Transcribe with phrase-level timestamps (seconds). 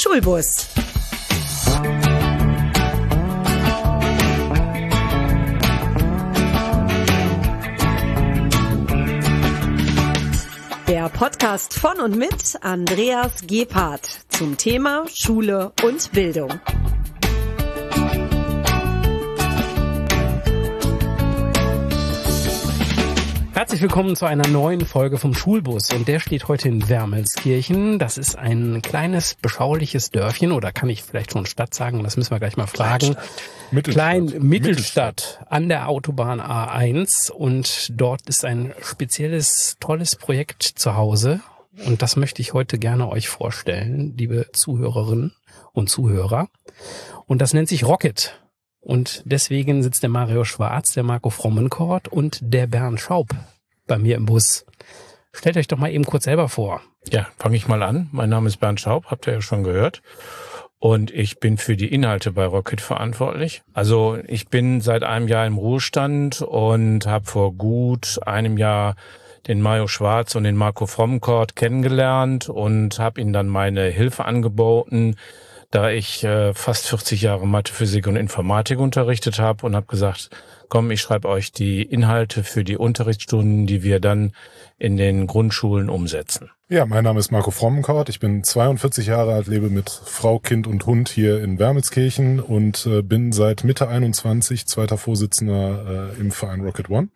[0.00, 0.68] Schulbus.
[10.86, 16.60] Der Podcast von und mit Andreas Gebhardt zum Thema Schule und Bildung.
[23.58, 27.98] Herzlich willkommen zu einer neuen Folge vom Schulbus und der steht heute in Wermelskirchen.
[27.98, 32.30] Das ist ein kleines, beschauliches Dörfchen oder kann ich vielleicht schon Stadt sagen, das müssen
[32.30, 33.16] wir gleich mal fragen.
[33.72, 33.94] Mittelstadt.
[33.94, 41.40] Klein Mittelstadt an der Autobahn A1 und dort ist ein spezielles, tolles Projekt zu Hause
[41.84, 45.34] und das möchte ich heute gerne euch vorstellen, liebe Zuhörerinnen
[45.72, 46.46] und Zuhörer.
[47.26, 48.40] Und das nennt sich Rocket.
[48.80, 53.34] Und deswegen sitzt der Mario Schwarz, der Marco Frommenkort und der Bernd Schaub
[53.88, 54.64] bei mir im Bus.
[55.32, 56.80] Stellt euch doch mal eben kurz selber vor.
[57.10, 58.08] Ja, fange ich mal an.
[58.12, 60.02] Mein Name ist Bernd Schaub, habt ihr ja schon gehört.
[60.78, 63.62] Und ich bin für die Inhalte bei Rocket verantwortlich.
[63.72, 68.94] Also ich bin seit einem Jahr im Ruhestand und habe vor gut einem Jahr
[69.48, 75.16] den Mario Schwarz und den Marco Frommenkort kennengelernt und habe ihnen dann meine Hilfe angeboten,
[75.70, 80.30] da ich äh, fast 40 Jahre Mathe, Physik und Informatik unterrichtet habe und habe gesagt,
[80.68, 84.32] komm, ich schreibe euch die Inhalte für die Unterrichtsstunden, die wir dann
[84.78, 86.50] in den Grundschulen umsetzen.
[86.70, 88.08] Ja, mein Name ist Marco Frommenkort.
[88.08, 92.86] Ich bin 42 Jahre alt, lebe mit Frau, Kind und Hund hier in Wermelskirchen und
[92.86, 97.08] äh, bin seit Mitte 21 zweiter Vorsitzender äh, im Verein Rocket One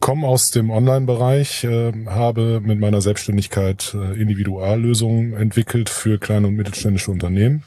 [0.00, 6.56] komme aus dem Online-Bereich, äh, habe mit meiner Selbstständigkeit äh, Individuallösungen entwickelt für kleine und
[6.56, 7.64] mittelständische Unternehmen.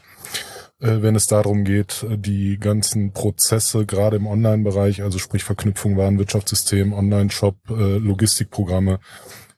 [0.82, 6.92] Äh, wenn es darum geht, die ganzen Prozesse gerade im Online-Bereich, also sprich Verknüpfung Warenwirtschaftssystem,
[6.92, 9.00] Online-Shop, äh, Logistikprogramme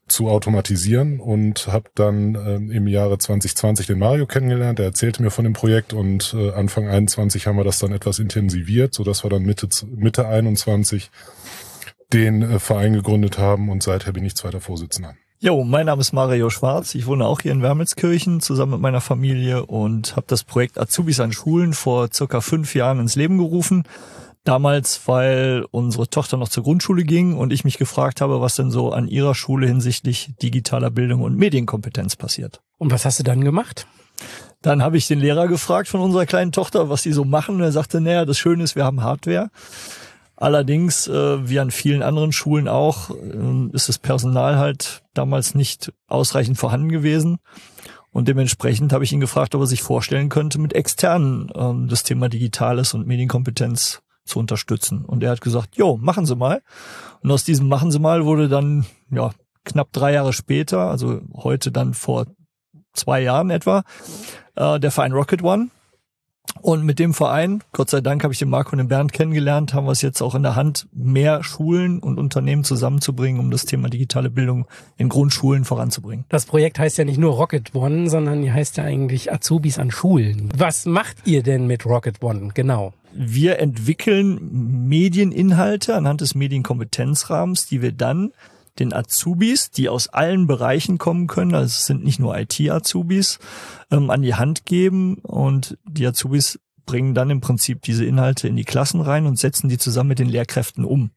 [0.08, 4.78] zu automatisieren und habe dann äh, im Jahre 2020 den Mario kennengelernt.
[4.78, 8.20] Er erzählte mir von dem Projekt und äh, Anfang 21 haben wir das dann etwas
[8.20, 11.09] intensiviert, so dass wir dann Mitte Mitte 21
[12.13, 15.16] den äh, Verein gegründet haben und seither bin ich zweiter Vorsitzender.
[15.39, 16.95] Jo, mein Name ist Mario Schwarz.
[16.95, 21.19] Ich wohne auch hier in Wermelskirchen zusammen mit meiner Familie und habe das Projekt Azubis
[21.19, 23.83] an Schulen vor circa fünf Jahren ins Leben gerufen.
[24.45, 28.72] Damals, weil unsere Tochter noch zur Grundschule ging und ich mich gefragt habe, was denn
[28.72, 32.61] so an ihrer Schule hinsichtlich digitaler Bildung und Medienkompetenz passiert.
[32.77, 33.87] Und was hast du dann gemacht?
[34.61, 37.55] Dann habe ich den Lehrer gefragt von unserer kleinen Tochter, was die so machen.
[37.55, 39.49] Und er sagte, naja, das Schöne ist, wir haben Hardware.
[40.38, 45.94] Allerdings, äh, wie an vielen anderen Schulen auch, äh, ist das Personal halt damals nicht
[46.07, 47.38] ausreichend vorhanden gewesen.
[48.12, 52.03] Und dementsprechend habe ich ihn gefragt, ob er sich vorstellen könnte, mit externen ähm, das
[52.03, 55.06] Thema Digitales und Medienkompetenz zu unterstützen.
[55.06, 56.62] Und er hat gesagt, jo, machen Sie mal.
[57.22, 59.31] Und aus diesem Machen Sie mal wurde dann, ja,
[59.63, 62.25] knapp drei Jahre später, also heute dann vor
[62.94, 63.84] zwei Jahren etwa,
[64.56, 65.69] äh, der Verein Rocket One,
[66.61, 69.73] und mit dem Verein, Gott sei Dank habe ich den Marco und den Bernd kennengelernt,
[69.73, 73.66] haben wir es jetzt auch in der Hand, mehr Schulen und Unternehmen zusammenzubringen, um das
[73.66, 74.66] Thema digitale Bildung
[74.97, 76.25] in Grundschulen voranzubringen.
[76.29, 79.91] Das Projekt heißt ja nicht nur Rocket One, sondern die heißt ja eigentlich Azubis an
[79.91, 80.50] Schulen.
[80.57, 82.94] Was macht ihr denn mit Rocket One genau?
[83.13, 88.31] Wir entwickeln Medieninhalte anhand des Medienkompetenzrahmens, die wir dann
[88.80, 93.40] den Azubis, die aus allen Bereichen kommen können, also es sind nicht nur IT-Azubis,
[93.91, 98.56] ähm, an die Hand geben und die Azubis bringen dann im Prinzip diese Inhalte in
[98.56, 101.12] die Klassen rein und setzen die zusammen mit den Lehrkräften um.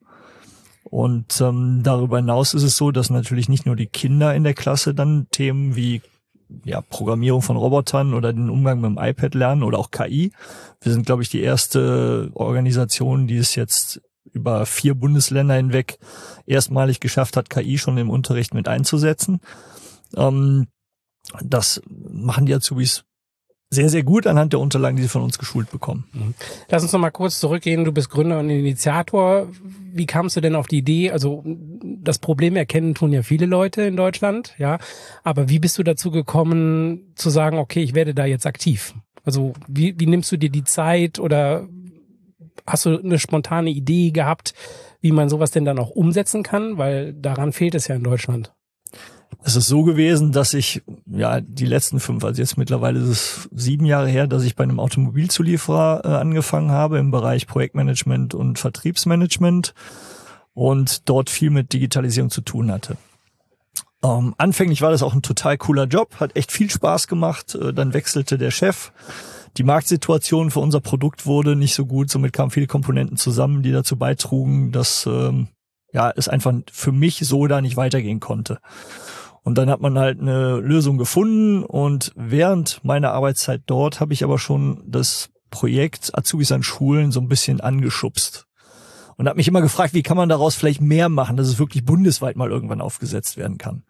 [0.85, 4.55] Und ähm, darüber hinaus ist es so, dass natürlich nicht nur die Kinder in der
[4.55, 6.01] Klasse dann Themen wie
[6.65, 10.33] ja, Programmierung von Robotern oder den Umgang mit dem iPad lernen oder auch KI.
[10.81, 14.01] Wir sind, glaube ich, die erste Organisation, die es jetzt
[14.33, 15.99] über vier Bundesländer hinweg
[16.47, 19.41] erstmalig geschafft hat, KI schon im Unterricht mit einzusetzen.
[20.17, 20.69] Ähm,
[21.43, 23.05] das machen die Azubis
[23.71, 26.05] sehr, sehr gut anhand der Unterlagen, die sie von uns geschult bekommen.
[26.13, 26.35] Mhm.
[26.71, 27.85] Lass uns noch mal kurz zurückgehen.
[27.85, 29.49] Du bist Gründer und Initiator.
[29.93, 31.11] Wie kamst du denn auf die Idee?
[31.11, 31.45] Also
[31.83, 34.79] das Problem erkennen tun ja viele Leute in Deutschland, ja.
[35.23, 38.95] Aber wie bist du dazu gekommen zu sagen, okay, ich werde da jetzt aktiv?
[39.23, 41.69] Also wie, wie nimmst du dir die Zeit oder
[42.69, 44.55] hast du eine spontane Idee gehabt,
[45.01, 46.79] wie man sowas denn dann auch umsetzen kann?
[46.79, 48.53] Weil daran fehlt es ja in Deutschland.
[49.45, 53.49] Es ist so gewesen, dass ich ja die letzten fünf, also jetzt mittlerweile ist es
[53.53, 58.59] sieben Jahre her, dass ich bei einem Automobilzulieferer äh, angefangen habe im Bereich Projektmanagement und
[58.59, 59.75] Vertriebsmanagement
[60.55, 62.97] und dort viel mit Digitalisierung zu tun hatte.
[64.03, 67.55] Ähm, anfänglich war das auch ein total cooler Job, hat echt viel Spaß gemacht.
[67.55, 68.93] Äh, dann wechselte der Chef
[69.59, 73.73] die Marktsituation für unser Produkt wurde nicht so gut, somit kamen viele Komponenten zusammen, die
[73.73, 75.49] dazu beitrugen, dass ähm,
[75.93, 78.61] ja es einfach für mich so da nicht weitergehen konnte.
[79.43, 84.23] Und dann hat man halt eine Lösung gefunden und während meiner Arbeitszeit dort habe ich
[84.23, 88.47] aber schon das Projekt Azubis an Schulen so ein bisschen angeschubst.
[89.17, 91.85] Und habe mich immer gefragt, wie kann man daraus vielleicht mehr machen, dass es wirklich
[91.85, 93.83] bundesweit mal irgendwann aufgesetzt werden kann.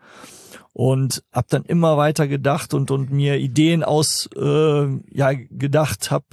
[0.73, 6.27] Und habe dann immer weiter gedacht und, und mir Ideen aus äh, ja gedacht, habe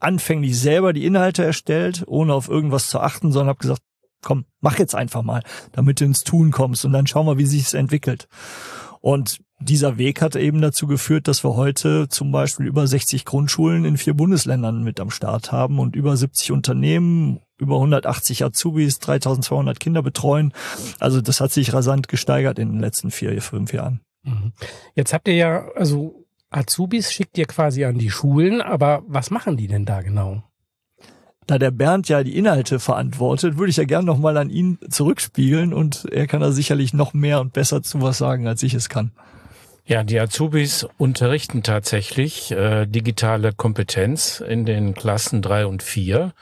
[0.00, 3.82] anfänglich selber die Inhalte erstellt, ohne auf irgendwas zu achten, sondern habe gesagt,
[4.22, 5.42] komm, mach jetzt einfach mal,
[5.72, 8.28] damit du ins Tun kommst und dann schauen wir, wie sich's entwickelt.
[9.00, 13.84] Und dieser Weg hat eben dazu geführt, dass wir heute zum Beispiel über 60 Grundschulen
[13.84, 19.78] in vier Bundesländern mit am Start haben und über 70 Unternehmen, über 180 Azubis, 3200
[19.78, 20.52] Kinder betreuen.
[20.98, 24.00] Also das hat sich rasant gesteigert in den letzten vier, fünf Jahren.
[24.22, 24.52] Mhm.
[24.94, 29.56] Jetzt habt ihr ja, also Azubis schickt ihr quasi an die Schulen, aber was machen
[29.56, 30.42] die denn da genau?
[31.46, 35.72] Da der Bernd ja die Inhalte verantwortet, würde ich ja gerne nochmal an ihn zurückspiegeln
[35.72, 38.88] und er kann da sicherlich noch mehr und besser zu was sagen, als ich es
[38.88, 39.12] kann.
[39.84, 46.32] Ja, die Azubis unterrichten tatsächlich äh, digitale Kompetenz in den Klassen drei und vier.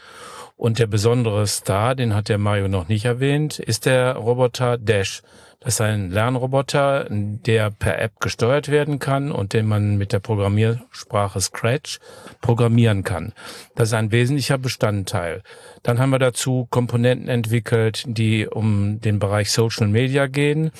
[0.59, 5.23] Und der besondere Star, den hat der Mario noch nicht erwähnt, ist der Roboter Dash.
[5.61, 10.19] Das ist ein Lernroboter, der per App gesteuert werden kann und den man mit der
[10.19, 12.01] Programmiersprache Scratch
[12.41, 13.33] programmieren kann.
[13.77, 15.43] Das ist ein wesentlicher Bestandteil.
[15.85, 20.73] Dann haben wir dazu Komponenten entwickelt, die um den Bereich Social Media gehen,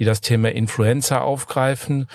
[0.00, 2.08] die das Thema Influencer aufgreifen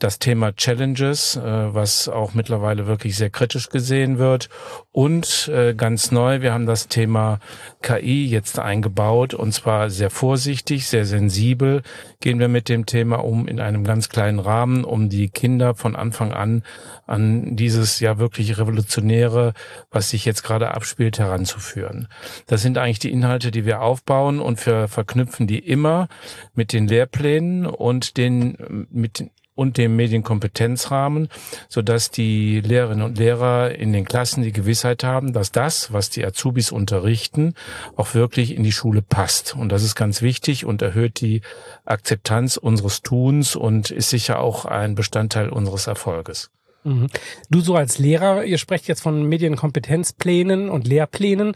[0.00, 4.48] das Thema Challenges, äh, was auch mittlerweile wirklich sehr kritisch gesehen wird.
[4.92, 7.38] Und äh, ganz neu, wir haben das Thema
[7.82, 11.82] KI jetzt eingebaut und zwar sehr vorsichtig, sehr sensibel
[12.20, 15.96] gehen wir mit dem Thema um in einem ganz kleinen Rahmen, um die Kinder von
[15.96, 16.62] Anfang an
[17.06, 19.52] an dieses ja wirklich revolutionäre,
[19.90, 22.06] was sich jetzt gerade abspielt, heranzuführen.
[22.46, 26.08] Das sind eigentlich die Inhalte, die wir aufbauen und wir verknüpfen die immer
[26.54, 31.28] mit den Lehrplänen und den mit und dem Medienkompetenzrahmen,
[31.68, 36.08] so dass die Lehrerinnen und Lehrer in den Klassen die Gewissheit haben, dass das, was
[36.08, 37.52] die Azubis unterrichten,
[37.94, 39.54] auch wirklich in die Schule passt.
[39.54, 41.42] Und das ist ganz wichtig und erhöht die
[41.84, 46.50] Akzeptanz unseres Tuns und ist sicher auch ein Bestandteil unseres Erfolges.
[46.84, 47.08] Mhm.
[47.50, 51.54] Du so als Lehrer, ihr sprecht jetzt von Medienkompetenzplänen und Lehrplänen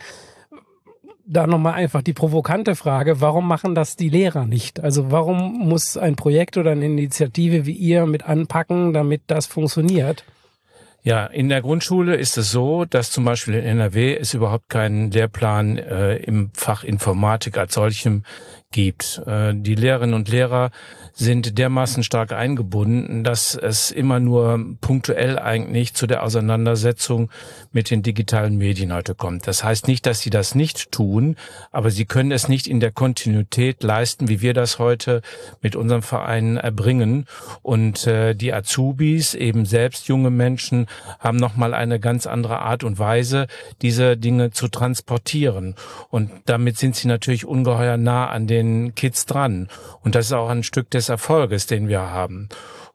[1.27, 4.81] da nochmal einfach die provokante Frage, warum machen das die Lehrer nicht?
[4.81, 10.25] Also warum muss ein Projekt oder eine Initiative wie ihr mit anpacken, damit das funktioniert?
[11.03, 15.11] Ja, in der Grundschule ist es so, dass zum Beispiel in NRW es überhaupt keinen
[15.11, 18.23] Lehrplan äh, im Fach Informatik als solchem
[18.75, 19.23] gibt.
[19.25, 20.71] Äh, die Lehrerinnen und Lehrer
[21.15, 27.31] sind dermaßen stark eingebunden, dass es immer nur punktuell eigentlich zu der Auseinandersetzung
[27.71, 29.47] mit den digitalen Medien heute kommt.
[29.47, 31.37] Das heißt nicht, dass sie das nicht tun,
[31.71, 35.23] aber sie können es nicht in der Kontinuität leisten, wie wir das heute
[35.63, 37.27] mit unserem Verein erbringen.
[37.63, 40.89] Und äh, die Azubis, eben selbst junge Menschen,
[41.21, 43.47] haben nochmal eine ganz andere Art und Weise,
[43.83, 45.77] diese Dinge zu transportieren.
[46.11, 49.69] Und damit sind sie natürlich ungeheuer nah an den den Kids dran.
[50.03, 52.49] Und das ist auch ein Stück des Erfolges, den wir haben.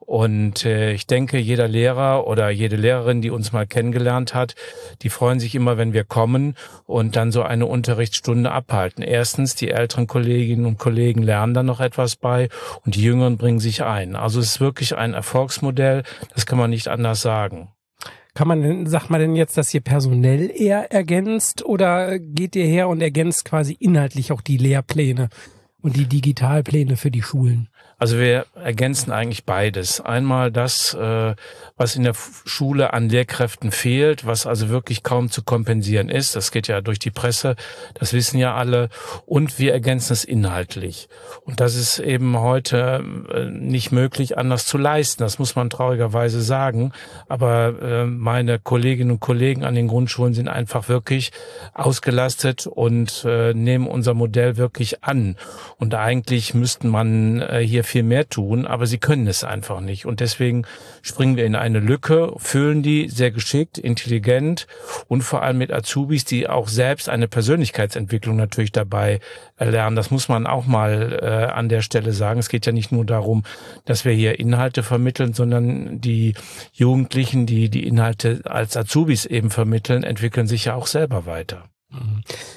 [0.10, 4.56] Und äh, ich denke, jeder Lehrer oder jede Lehrerin, die uns mal kennengelernt hat,
[5.04, 6.56] die freuen sich immer, wenn wir kommen
[6.88, 9.04] und dann so eine Unterrichtsstunde abhalten.
[9.04, 12.50] Erstens, die älteren Kolleginnen und Kollegen lernen dann noch etwas bei
[12.84, 14.16] und die Jüngeren bringen sich ein.
[14.16, 16.02] Also es ist wirklich ein Erfolgsmodell,
[16.34, 17.70] das kann man nicht anders sagen.
[18.34, 22.66] Kann man denn, sagt man denn jetzt, dass ihr personell eher ergänzt oder geht ihr
[22.66, 25.30] her und ergänzt quasi inhaltlich auch die Lehrpläne?
[25.82, 27.69] Und die Digitalpläne für die Schulen?
[28.00, 30.00] Also wir ergänzen eigentlich beides.
[30.00, 31.36] Einmal das, äh,
[31.76, 32.16] was in der
[32.46, 36.34] Schule an Lehrkräften fehlt, was also wirklich kaum zu kompensieren ist.
[36.38, 37.58] Das geht ja durch die Presse,
[37.96, 38.88] das wissen ja alle.
[39.26, 41.10] Und wir ergänzen es inhaltlich.
[41.44, 43.04] Und das ist eben heute
[43.34, 45.22] äh, nicht möglich, anders zu leisten.
[45.22, 46.94] Das muss man traurigerweise sagen.
[47.28, 51.32] Aber äh, meine Kolleginnen und Kollegen an den Grundschulen sind einfach wirklich
[51.74, 55.36] ausgelastet und nehmen unser Modell wirklich an.
[55.78, 60.06] Und eigentlich müssten man hier viel mehr tun, aber sie können es einfach nicht.
[60.06, 60.66] Und deswegen
[61.02, 64.68] springen wir in eine Lücke, füllen die sehr geschickt, intelligent
[65.08, 69.20] und vor allem mit Azubis, die auch selbst eine Persönlichkeitsentwicklung natürlich dabei
[69.58, 69.96] erlernen.
[69.96, 72.40] Das muss man auch mal äh, an der Stelle sagen.
[72.40, 73.44] Es geht ja nicht nur darum,
[73.86, 76.36] dass wir hier Inhalte vermitteln, sondern die
[76.74, 81.70] Jugendlichen, die die Inhalte als Azubis eben vermitteln, entwickeln sich ja auch selber weiter.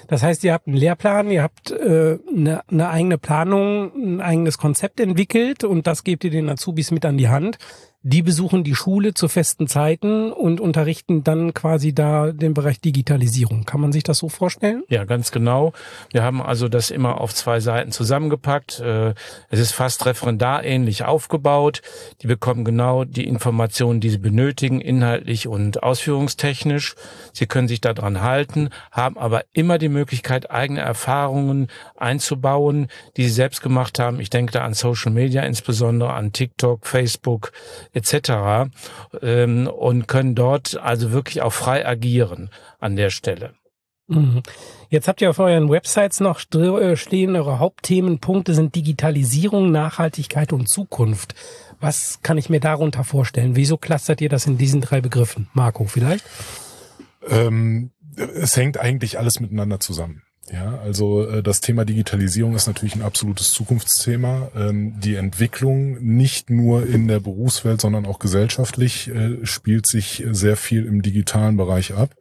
[0.08, 4.58] Das heißt, ihr habt einen Lehrplan, ihr habt äh, eine, eine eigene Planung, ein eigenes
[4.58, 7.58] Konzept entwickelt und das gebt ihr den Azubis mit an die Hand.
[8.04, 13.64] Die besuchen die Schule zu festen Zeiten und unterrichten dann quasi da den Bereich Digitalisierung.
[13.64, 14.82] Kann man sich das so vorstellen?
[14.88, 15.72] Ja, ganz genau.
[16.10, 18.80] Wir haben also das immer auf zwei Seiten zusammengepackt.
[18.80, 19.14] Äh,
[19.50, 21.82] es ist fast referendarähnlich aufgebaut.
[22.22, 26.96] Die bekommen genau die Informationen, die sie benötigen, inhaltlich und ausführungstechnisch.
[27.32, 33.30] Sie können sich daran halten, haben aber immer die Möglichkeit, eigene Erfahrungen einzubauen, die sie
[33.30, 34.18] selbst gemacht haben.
[34.18, 37.52] Ich denke da an Social Media, insbesondere an TikTok, Facebook
[37.92, 38.70] etc.
[39.20, 43.54] Ähm, und können dort also wirklich auch frei agieren an der Stelle.
[44.08, 44.42] Mhm.
[44.88, 50.68] Jetzt habt ihr auf euren Websites noch äh, stehen, eure Hauptthemenpunkte sind Digitalisierung, Nachhaltigkeit und
[50.68, 51.34] Zukunft.
[51.80, 53.56] Was kann ich mir darunter vorstellen?
[53.56, 55.48] Wieso clustert ihr das in diesen drei Begriffen?
[55.52, 56.24] Marco, vielleicht?
[57.26, 60.22] Ähm, es hängt eigentlich alles miteinander zusammen.
[60.50, 64.50] Ja, also äh, das Thema Digitalisierung ist natürlich ein absolutes Zukunftsthema.
[64.56, 70.56] Ähm, die Entwicklung nicht nur in der Berufswelt, sondern auch gesellschaftlich äh, spielt sich sehr
[70.56, 72.14] viel im digitalen Bereich ab.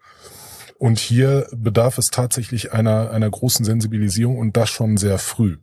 [0.78, 5.58] Und hier bedarf es tatsächlich einer, einer großen Sensibilisierung und das schon sehr früh.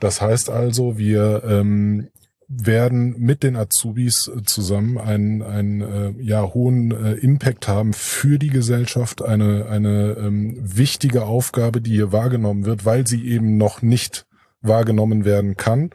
[0.00, 2.08] Das heißt also, wir ähm,
[2.52, 8.38] werden mit den Azubis äh, zusammen einen, einen äh, ja, hohen äh, Impact haben für
[8.40, 13.82] die Gesellschaft, eine, eine ähm, wichtige Aufgabe, die hier wahrgenommen wird, weil sie eben noch
[13.82, 14.26] nicht
[14.62, 15.90] wahrgenommen werden kann.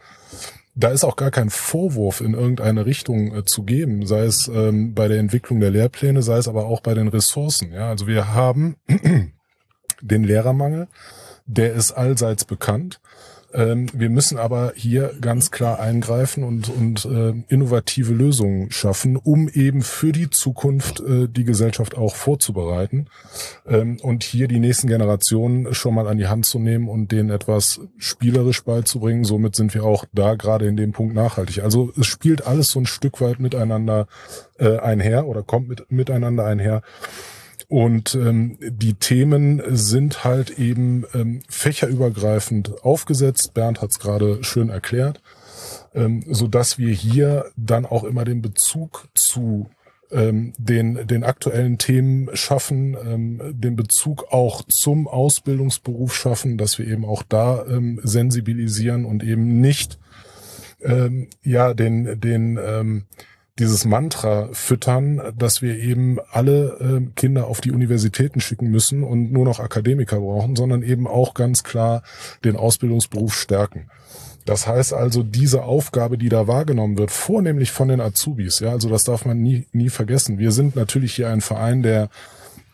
[0.76, 4.94] Da ist auch gar kein Vorwurf in irgendeine Richtung äh, zu geben, sei es ähm,
[4.94, 7.74] bei der Entwicklung der Lehrpläne, sei es aber auch bei den Ressourcen.
[7.74, 8.78] Ja, also wir haben
[10.02, 10.88] den Lehrermangel,
[11.48, 13.02] der ist allseits bekannt.
[13.56, 19.48] Ähm, wir müssen aber hier ganz klar eingreifen und, und äh, innovative Lösungen schaffen, um
[19.48, 23.08] eben für die Zukunft äh, die Gesellschaft auch vorzubereiten
[23.66, 27.30] ähm, und hier die nächsten Generationen schon mal an die Hand zu nehmen und denen
[27.30, 29.24] etwas spielerisch beizubringen.
[29.24, 31.64] Somit sind wir auch da gerade in dem Punkt nachhaltig.
[31.64, 34.08] Also es spielt alles so ein Stück weit miteinander
[34.60, 36.82] äh, einher oder kommt mit, miteinander einher.
[37.68, 43.54] Und ähm, die Themen sind halt eben ähm, fächerübergreifend aufgesetzt.
[43.54, 45.22] Bernd hat es gerade schön erklärt,
[45.94, 49.70] ähm, so dass wir hier dann auch immer den Bezug zu
[50.12, 56.88] ähm, den, den aktuellen Themen schaffen, ähm, den Bezug auch zum Ausbildungsberuf schaffen, dass wir
[56.88, 59.98] eben auch da ähm, sensibilisieren und eben nicht
[60.82, 63.06] ähm, ja den den ähm,
[63.58, 69.32] dieses Mantra füttern, dass wir eben alle äh, Kinder auf die Universitäten schicken müssen und
[69.32, 72.04] nur noch Akademiker brauchen, sondern eben auch ganz klar
[72.44, 73.90] den Ausbildungsberuf stärken.
[74.44, 78.90] Das heißt also, diese Aufgabe, die da wahrgenommen wird, vornehmlich von den Azubis, ja, also
[78.90, 80.38] das darf man nie, nie vergessen.
[80.38, 82.10] Wir sind natürlich hier ein Verein, der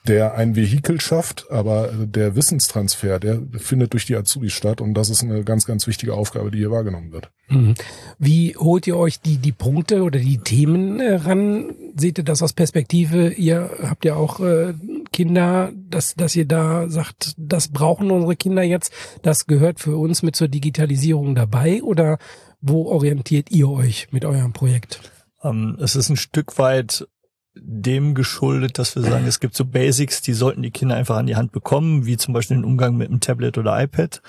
[0.07, 5.09] der ein Vehikel schafft, aber der Wissenstransfer, der findet durch die Azubis statt und das
[5.09, 7.29] ist eine ganz, ganz wichtige Aufgabe, die hier wahrgenommen wird.
[7.49, 7.75] Mhm.
[8.17, 11.75] Wie holt ihr euch die, die Punkte oder die Themen äh, ran?
[11.95, 13.29] Seht ihr das aus Perspektive?
[13.33, 14.73] Ihr habt ja auch äh,
[15.13, 18.91] Kinder, dass, dass ihr da sagt, das brauchen unsere Kinder jetzt,
[19.21, 22.17] das gehört für uns mit zur Digitalisierung dabei oder
[22.59, 25.01] wo orientiert ihr euch mit eurem Projekt?
[25.43, 27.07] Ähm, es ist ein Stück weit
[27.53, 31.27] dem geschuldet, dass wir sagen, es gibt so Basics, die sollten die Kinder einfach an
[31.27, 34.21] die Hand bekommen, wie zum Beispiel den Umgang mit einem Tablet oder iPad.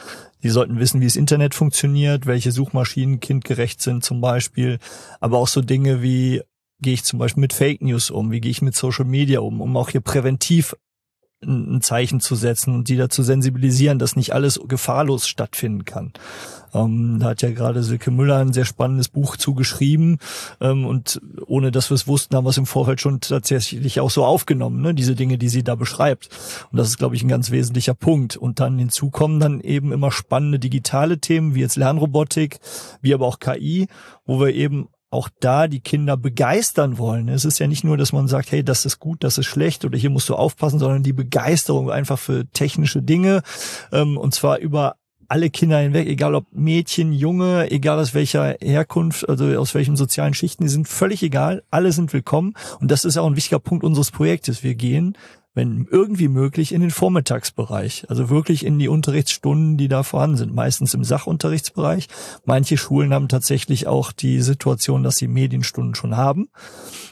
[0.42, 4.78] Die sollten wissen, wie das Internet funktioniert, welche Suchmaschinen kindgerecht sind zum Beispiel,
[5.20, 6.42] aber auch so Dinge wie
[6.80, 9.60] gehe ich zum Beispiel mit Fake News um, wie gehe ich mit Social Media um,
[9.60, 10.74] um auch hier präventiv
[11.42, 16.12] ein Zeichen zu setzen und die dazu sensibilisieren, dass nicht alles gefahrlos stattfinden kann.
[16.74, 20.18] Ähm, da hat ja gerade Silke Müller ein sehr spannendes Buch zugeschrieben
[20.60, 24.10] ähm, und ohne dass wir es wussten, haben wir es im Vorfeld schon tatsächlich auch
[24.10, 24.94] so aufgenommen, ne?
[24.94, 26.28] diese Dinge, die sie da beschreibt.
[26.70, 28.36] Und das ist, glaube ich, ein ganz wesentlicher Punkt.
[28.36, 32.58] Und dann hinzu kommen dann eben immer spannende digitale Themen, wie jetzt Lernrobotik,
[33.00, 33.88] wie aber auch KI,
[34.24, 37.28] wo wir eben auch da die Kinder begeistern wollen.
[37.28, 39.84] Es ist ja nicht nur, dass man sagt, hey, das ist gut, das ist schlecht
[39.84, 43.42] oder hier musst du aufpassen, sondern die Begeisterung einfach für technische Dinge
[43.92, 44.96] ähm, und zwar über
[45.28, 50.34] alle Kinder hinweg, egal ob Mädchen, Junge, egal aus welcher Herkunft, also aus welchen sozialen
[50.34, 53.82] Schichten, die sind völlig egal, alle sind willkommen und das ist auch ein wichtiger Punkt
[53.82, 54.62] unseres Projektes.
[54.62, 55.16] Wir gehen
[55.54, 58.06] wenn irgendwie möglich, in den Vormittagsbereich.
[58.08, 60.54] Also wirklich in die Unterrichtsstunden, die da vorhanden sind.
[60.54, 62.08] Meistens im Sachunterrichtsbereich.
[62.44, 66.48] Manche Schulen haben tatsächlich auch die Situation, dass sie Medienstunden schon haben.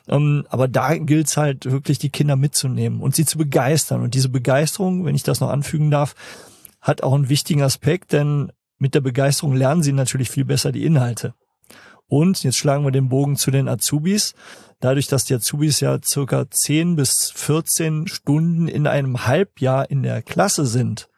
[0.08, 4.00] Ähm, aber da gilt es halt wirklich, die Kinder mitzunehmen und sie zu begeistern.
[4.00, 6.14] Und diese Begeisterung, wenn ich das noch anfügen darf,
[6.80, 10.86] hat auch einen wichtigen Aspekt, denn mit der Begeisterung lernen sie natürlich viel besser die
[10.86, 11.34] Inhalte.
[12.06, 14.34] Und jetzt schlagen wir den Bogen zu den Azubis
[14.80, 20.22] dadurch, dass die Azubis ja circa 10 bis 14 Stunden in einem Halbjahr in der
[20.22, 21.08] Klasse sind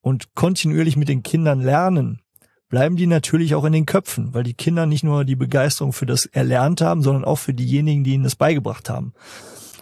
[0.00, 2.22] und kontinuierlich mit den Kindern lernen,
[2.68, 6.06] bleiben die natürlich auch in den Köpfen, weil die Kinder nicht nur die Begeisterung für
[6.06, 9.12] das Erlernt haben, sondern auch für diejenigen, die ihnen das beigebracht haben.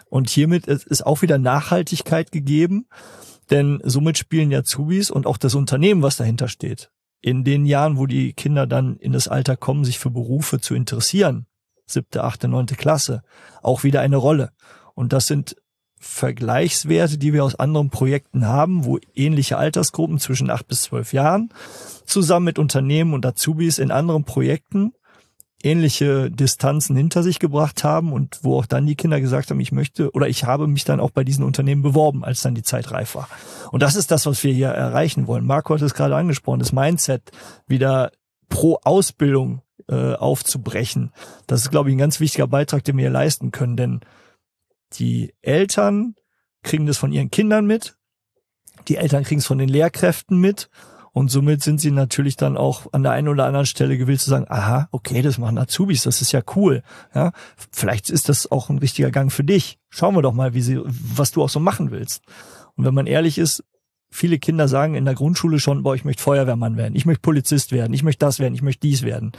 [0.08, 2.86] Und hiermit ist auch wieder Nachhaltigkeit gegeben,
[3.50, 7.96] denn somit spielen ja Zubis und auch das Unternehmen, was dahinter steht, in den Jahren,
[7.96, 11.46] wo die Kinder dann in das Alter kommen, sich für Berufe zu interessieren,
[11.86, 13.22] siebte, achte, neunte Klasse,
[13.62, 14.50] auch wieder eine Rolle.
[14.94, 15.56] Und das sind
[15.98, 21.50] Vergleichswerte, die wir aus anderen Projekten haben, wo ähnliche Altersgruppen zwischen acht bis zwölf Jahren
[22.04, 24.92] zusammen mit Unternehmen und Azubis in anderen Projekten
[25.62, 29.72] ähnliche Distanzen hinter sich gebracht haben und wo auch dann die Kinder gesagt haben, ich
[29.72, 32.90] möchte oder ich habe mich dann auch bei diesen Unternehmen beworben, als dann die Zeit
[32.92, 33.28] reif war.
[33.72, 35.46] Und das ist das, was wir hier erreichen wollen.
[35.46, 37.32] Marco hat es gerade angesprochen, das Mindset
[37.66, 38.12] wieder
[38.48, 41.12] pro Ausbildung äh, aufzubrechen.
[41.46, 44.00] Das ist, glaube ich, ein ganz wichtiger Beitrag, den wir hier leisten können, denn
[44.94, 46.14] die Eltern
[46.62, 47.96] kriegen das von ihren Kindern mit,
[48.88, 50.68] die Eltern kriegen es von den Lehrkräften mit
[51.12, 54.28] und somit sind sie natürlich dann auch an der einen oder anderen Stelle gewillt zu
[54.28, 56.82] sagen, aha, okay, das machen Azubis, das ist ja cool.
[57.14, 57.32] Ja,
[57.72, 59.78] vielleicht ist das auch ein richtiger Gang für dich.
[59.88, 62.22] Schauen wir doch mal, wie sie, was du auch so machen willst.
[62.74, 63.64] Und wenn man ehrlich ist,
[64.10, 67.72] viele Kinder sagen in der Grundschule schon, boah, ich möchte Feuerwehrmann werden, ich möchte Polizist
[67.72, 69.32] werden, ich möchte das werden, ich möchte dies werden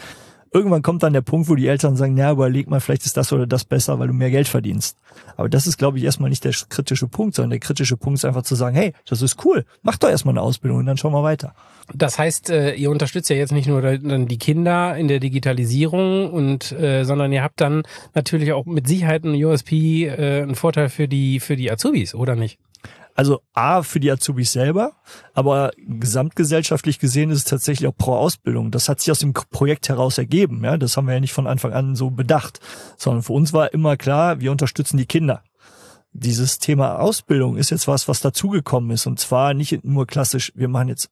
[0.51, 3.31] irgendwann kommt dann der Punkt, wo die Eltern sagen, naja, überleg mal, vielleicht ist das
[3.33, 4.97] oder das besser, weil du mehr Geld verdienst.
[5.35, 8.25] Aber das ist, glaube ich, erstmal nicht der kritische Punkt, sondern der kritische Punkt ist
[8.25, 11.13] einfach zu sagen, hey, das ist cool, mach doch erstmal eine Ausbildung und dann schauen
[11.13, 11.53] wir weiter.
[11.93, 16.31] Das heißt, äh, ihr unterstützt ja jetzt nicht nur dann die Kinder in der Digitalisierung
[16.31, 20.89] und äh, sondern ihr habt dann natürlich auch mit Sicherheit einen USP, äh, einen Vorteil
[20.89, 22.59] für die für die Azubis, oder nicht?
[23.17, 24.91] Also A für die Azubis selber,
[25.33, 28.69] aber gesamtgesellschaftlich gesehen ist es tatsächlich auch pro Ausbildung.
[28.69, 30.63] Das hat sich aus dem Projekt heraus ergeben.
[30.63, 32.59] Ja, das haben wir ja nicht von Anfang an so bedacht,
[32.95, 35.43] sondern für uns war immer klar, wir unterstützen die Kinder.
[36.13, 40.67] Dieses Thema Ausbildung ist jetzt was, was dazugekommen ist und zwar nicht nur klassisch, wir
[40.67, 41.09] machen jetzt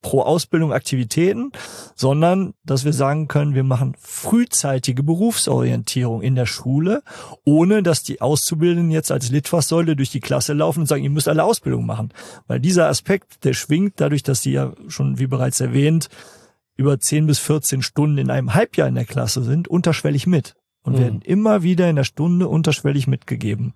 [0.00, 1.50] pro Ausbildung Aktivitäten,
[1.94, 7.02] sondern dass wir sagen können, wir machen frühzeitige Berufsorientierung in der Schule,
[7.44, 11.28] ohne dass die Auszubildenden jetzt als Litfaßsäule durch die Klasse laufen und sagen, ihr müsst
[11.28, 12.12] alle Ausbildung machen.
[12.46, 16.08] Weil dieser Aspekt, der schwingt dadurch, dass sie ja schon, wie bereits erwähnt,
[16.76, 20.94] über 10 bis 14 Stunden in einem Halbjahr in der Klasse sind, unterschwellig mit und
[20.94, 20.98] mhm.
[20.98, 23.74] werden immer wieder in der Stunde unterschwellig mitgegeben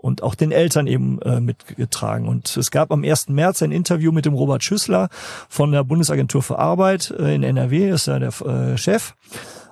[0.00, 2.26] und auch den Eltern eben äh, mitgetragen.
[2.28, 3.28] Und es gab am 1.
[3.28, 5.08] März ein Interview mit dem Robert Schüssler
[5.48, 9.14] von der Bundesagentur für Arbeit äh, in NRW, ist ja der äh, Chef.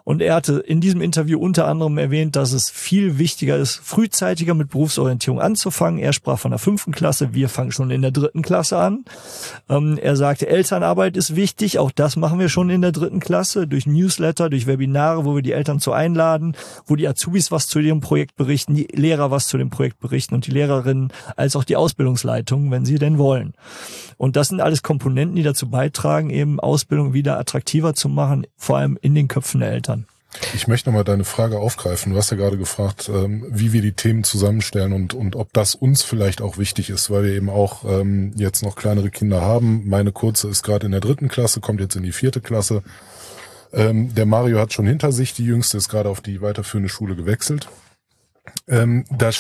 [0.09, 4.55] Und er hatte in diesem Interview unter anderem erwähnt, dass es viel wichtiger ist, frühzeitiger
[4.55, 6.01] mit Berufsorientierung anzufangen.
[6.01, 9.05] Er sprach von der fünften Klasse, wir fangen schon in der dritten Klasse an.
[9.69, 13.67] Ähm, er sagte, Elternarbeit ist wichtig, auch das machen wir schon in der dritten Klasse,
[13.67, 17.79] durch Newsletter, durch Webinare, wo wir die Eltern zu einladen, wo die Azubis was zu
[17.79, 21.65] ihrem Projekt berichten, die Lehrer was zu dem Projekt berichten und die Lehrerinnen als auch
[21.65, 23.53] die Ausbildungsleitungen, wenn sie denn wollen.
[24.17, 28.79] Und das sind alles Komponenten, die dazu beitragen, eben Ausbildung wieder attraktiver zu machen, vor
[28.79, 29.98] allem in den Köpfen der Eltern.
[30.55, 32.13] Ich möchte nochmal deine Frage aufgreifen.
[32.13, 35.75] Du hast ja gerade gefragt, ähm, wie wir die Themen zusammenstellen und, und ob das
[35.75, 39.89] uns vielleicht auch wichtig ist, weil wir eben auch ähm, jetzt noch kleinere Kinder haben.
[39.89, 42.83] Meine kurze ist gerade in der dritten Klasse, kommt jetzt in die vierte Klasse.
[43.73, 47.17] Ähm, der Mario hat schon hinter sich, die jüngste ist gerade auf die weiterführende Schule
[47.17, 47.69] gewechselt.
[48.67, 49.31] Ähm, da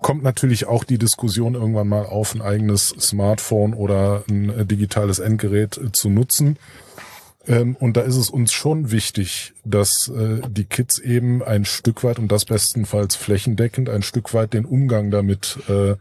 [0.00, 5.18] kommt natürlich auch die Diskussion irgendwann mal auf, ein eigenes Smartphone oder ein äh, digitales
[5.18, 6.58] Endgerät äh, zu nutzen.
[7.46, 12.04] Ähm, und da ist es uns schon wichtig, dass äh, die Kids eben ein Stück
[12.04, 15.94] weit und das bestenfalls flächendeckend ein Stück weit den Umgang damit äh,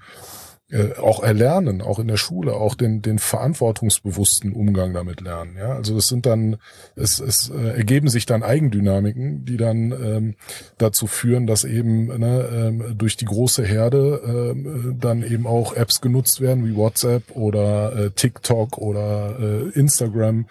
[0.72, 5.56] äh, auch erlernen, auch in der Schule, auch den, den verantwortungsbewussten Umgang damit lernen.
[5.58, 6.58] Ja, also es sind dann,
[6.96, 10.36] es, es äh, ergeben sich dann Eigendynamiken, die dann ähm,
[10.80, 16.02] dazu führen, dass eben ne, ähm, durch die große Herde ähm, dann eben auch Apps
[16.02, 20.48] genutzt werden wie WhatsApp oder äh, TikTok oder äh, Instagram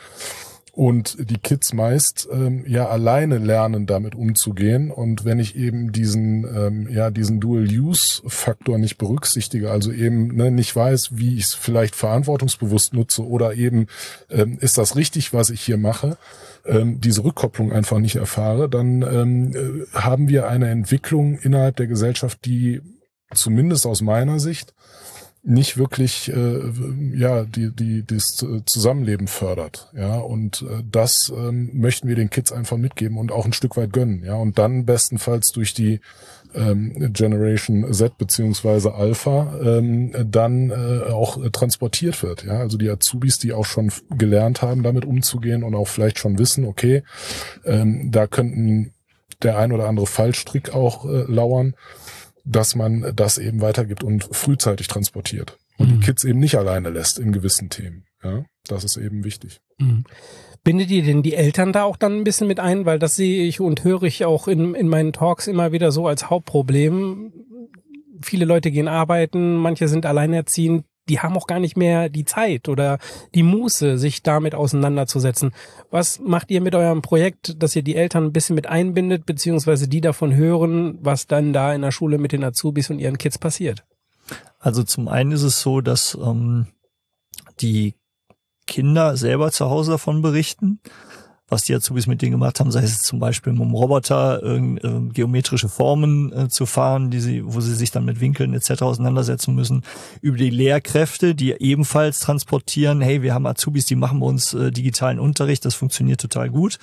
[0.74, 4.90] und die Kids meist ähm, ja alleine lernen, damit umzugehen.
[4.90, 10.74] Und wenn ich eben diesen ähm, ja diesen Dual-Use-Faktor nicht berücksichtige, also eben ne, nicht
[10.74, 13.87] weiß, wie ich es vielleicht verantwortungsbewusst nutze oder eben
[14.30, 16.18] ähm, ist das richtig, was ich hier mache,
[16.66, 21.87] ähm, diese Rückkopplung einfach nicht erfahre, dann ähm, äh, haben wir eine Entwicklung innerhalb der
[21.87, 22.80] Gesellschaft, die
[23.32, 24.74] zumindest aus meiner Sicht
[25.44, 26.61] nicht wirklich äh,
[27.12, 30.16] ja die die das Zusammenleben fördert ja.
[30.16, 33.92] Und äh, das ähm, möchten wir den Kids einfach mitgeben und auch ein Stück weit
[33.92, 34.37] gönnen ja.
[34.37, 36.00] Und dann bestenfalls durch die
[36.54, 42.59] ähm, Generation Z beziehungsweise Alpha ähm, dann äh, auch transportiert wird ja.
[42.59, 46.64] Also die Azubis die auch schon gelernt haben damit umzugehen und auch vielleicht schon wissen
[46.64, 47.02] okay
[47.66, 48.94] ähm, da könnten
[49.42, 51.74] der ein oder andere Fallstrick auch äh, lauern
[52.44, 55.92] dass man das eben weitergibt und frühzeitig transportiert und mhm.
[56.00, 58.04] die Kids eben nicht alleine lässt in gewissen Themen.
[58.22, 59.61] Ja, das ist eben wichtig.
[59.78, 60.04] Mhm.
[60.62, 62.87] Bindet ihr denn die Eltern da auch dann ein bisschen mit ein?
[62.87, 66.07] Weil das sehe ich und höre ich auch in, in meinen Talks immer wieder so
[66.07, 67.33] als Hauptproblem.
[68.22, 72.68] Viele Leute gehen arbeiten, manche sind alleinerziehend, die haben auch gar nicht mehr die Zeit
[72.68, 72.98] oder
[73.34, 75.52] die Muße, sich damit auseinanderzusetzen.
[75.90, 79.88] Was macht ihr mit eurem Projekt, dass ihr die Eltern ein bisschen mit einbindet, beziehungsweise
[79.88, 83.38] die davon hören, was dann da in der Schule mit den Azubis und ihren Kids
[83.38, 83.84] passiert?
[84.58, 86.68] Also zum einen ist es so, dass ähm,
[87.60, 87.94] die
[88.66, 90.80] Kinder selber zu Hause davon berichten,
[91.48, 94.78] was die Azubis mit denen gemacht haben, sei es zum Beispiel einem Roboter äh,
[95.12, 98.83] geometrische Formen äh, zu fahren, die sie, wo sie sich dann mit Winkeln etc.
[98.83, 99.83] auseinandersetzen müssen,
[100.22, 104.70] über die Lehrkräfte, die ebenfalls transportieren, hey, wir haben Azubis, die machen bei uns äh,
[104.70, 106.78] digitalen Unterricht, das funktioniert total gut.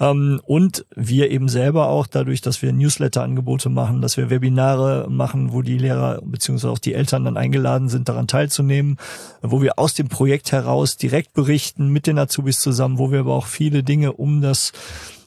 [0.00, 5.52] Ähm, und wir eben selber auch dadurch, dass wir Newsletter-Angebote machen, dass wir Webinare machen,
[5.52, 8.98] wo die Lehrer beziehungsweise auch die Eltern dann eingeladen sind, daran teilzunehmen,
[9.42, 13.34] wo wir aus dem Projekt heraus direkt berichten mit den Azubis zusammen, wo wir aber
[13.34, 14.72] auch viele Dinge um das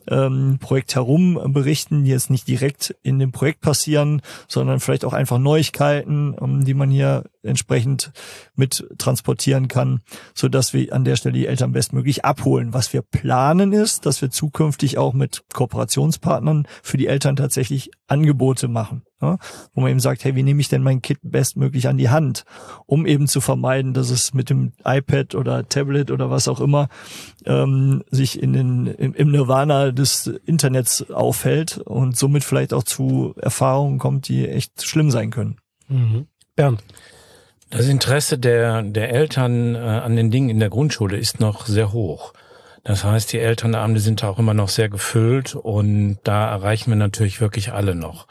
[0.10, 5.14] ähm, Projekt herum berichten, die jetzt nicht direkt in dem Projekt passieren, sondern vielleicht auch
[5.14, 8.12] einfach Neuigkeiten, um, die man hier entsprechend
[8.56, 10.02] mit transportieren kann,
[10.34, 12.74] so dass wir an der Stelle die Eltern bestmöglich abholen.
[12.74, 18.68] Was wir planen ist, dass wir zukünftig auch mit Kooperationspartnern für die Eltern tatsächlich Angebote
[18.68, 19.38] machen, ja,
[19.74, 22.44] wo man eben sagt, hey, wie nehme ich denn mein Kind bestmöglich an die Hand,
[22.86, 26.90] um eben zu vermeiden, dass es mit dem iPad oder Tablet oder was auch immer
[27.46, 33.34] ähm, sich in den im, im Nirvana des Internets aufhält und somit vielleicht auch zu
[33.38, 35.58] Erfahrungen kommt, die echt schlimm sein können.
[35.88, 36.28] Mhm.
[36.56, 36.84] Bernd.
[37.70, 41.94] Das Interesse der, der Eltern äh, an den Dingen in der Grundschule ist noch sehr
[41.94, 42.34] hoch.
[42.84, 47.40] Das heißt, die Elternabende sind auch immer noch sehr gefüllt und da erreichen wir natürlich
[47.40, 48.28] wirklich alle noch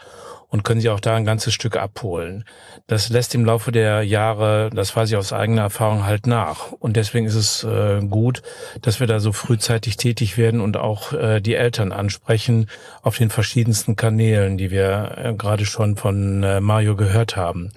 [0.51, 2.45] und können sie auch da ein ganzes Stück abholen.
[2.87, 6.73] Das lässt im Laufe der Jahre, das weiß ich aus eigener Erfahrung, halt nach.
[6.73, 8.43] Und deswegen ist es äh, gut,
[8.83, 12.69] dass wir da so frühzeitig tätig werden und auch äh, die Eltern ansprechen
[13.03, 17.73] auf den verschiedensten Kanälen, die wir äh, gerade schon von äh, Mario gehört haben.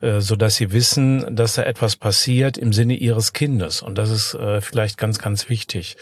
[0.00, 3.82] Äh, so dass sie wissen, dass da etwas passiert im Sinne ihres Kindes.
[3.82, 5.96] Und das ist äh, vielleicht ganz, ganz wichtig.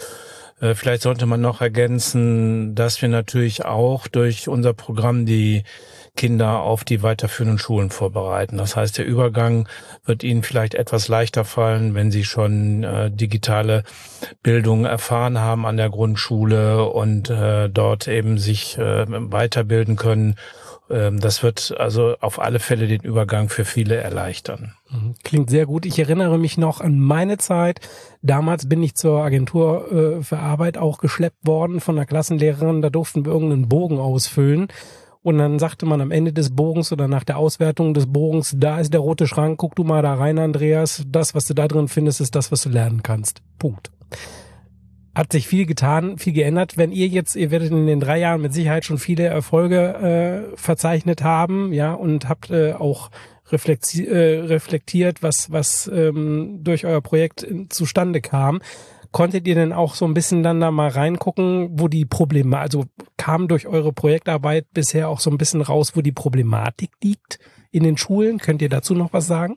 [0.61, 5.65] Äh, vielleicht sollte man noch ergänzen, dass wir natürlich auch durch unser Programm die
[6.19, 8.59] Kinder auf die weiterführenden Schulen vorbereiten.
[8.59, 9.69] Das heißt, der Übergang
[10.05, 13.85] wird ihnen vielleicht etwas leichter fallen, wenn sie schon äh, digitale
[14.43, 20.35] Bildung erfahren haben an der Grundschule und äh, dort eben sich äh, weiterbilden können
[20.91, 24.73] ähm, das wird also auf alle Fälle den Übergang für viele erleichtern.
[24.91, 25.15] Mhm.
[25.23, 25.85] Klingt sehr gut.
[25.85, 27.81] Ich erinnere mich noch an meine Zeit.
[28.23, 32.83] Damals bin ich zur Agentur äh, für Arbeit auch geschleppt worden von einer Klassenlehrerin.
[32.83, 34.69] Da durften wir irgendeinen Bogen ausfüllen.
[35.29, 38.81] Und dann sagte man am Ende des Bogens oder nach der Auswertung des Bogens, da
[38.81, 41.05] ist der rote Schrank, guck du mal da rein, Andreas.
[41.07, 43.43] Das, was du da drin findest, ist das, was du lernen kannst.
[43.59, 43.91] Punkt
[45.15, 46.79] hat sich viel getan, viel geändert.
[46.79, 50.57] Wenn ihr jetzt, ihr werdet in den drei Jahren mit Sicherheit schon viele Erfolge äh,
[50.57, 53.11] verzeichnet haben, ja, und habt äh, auch
[53.51, 58.61] äh, reflektiert, was, was ähm, durch euer Projekt zustande kam.
[59.11, 62.85] Konntet ihr denn auch so ein bisschen dann da mal reingucken, wo die Probleme, also
[63.17, 67.39] kam durch eure Projektarbeit bisher auch so ein bisschen raus, wo die Problematik liegt
[67.71, 68.39] in den Schulen?
[68.39, 69.57] Könnt ihr dazu noch was sagen?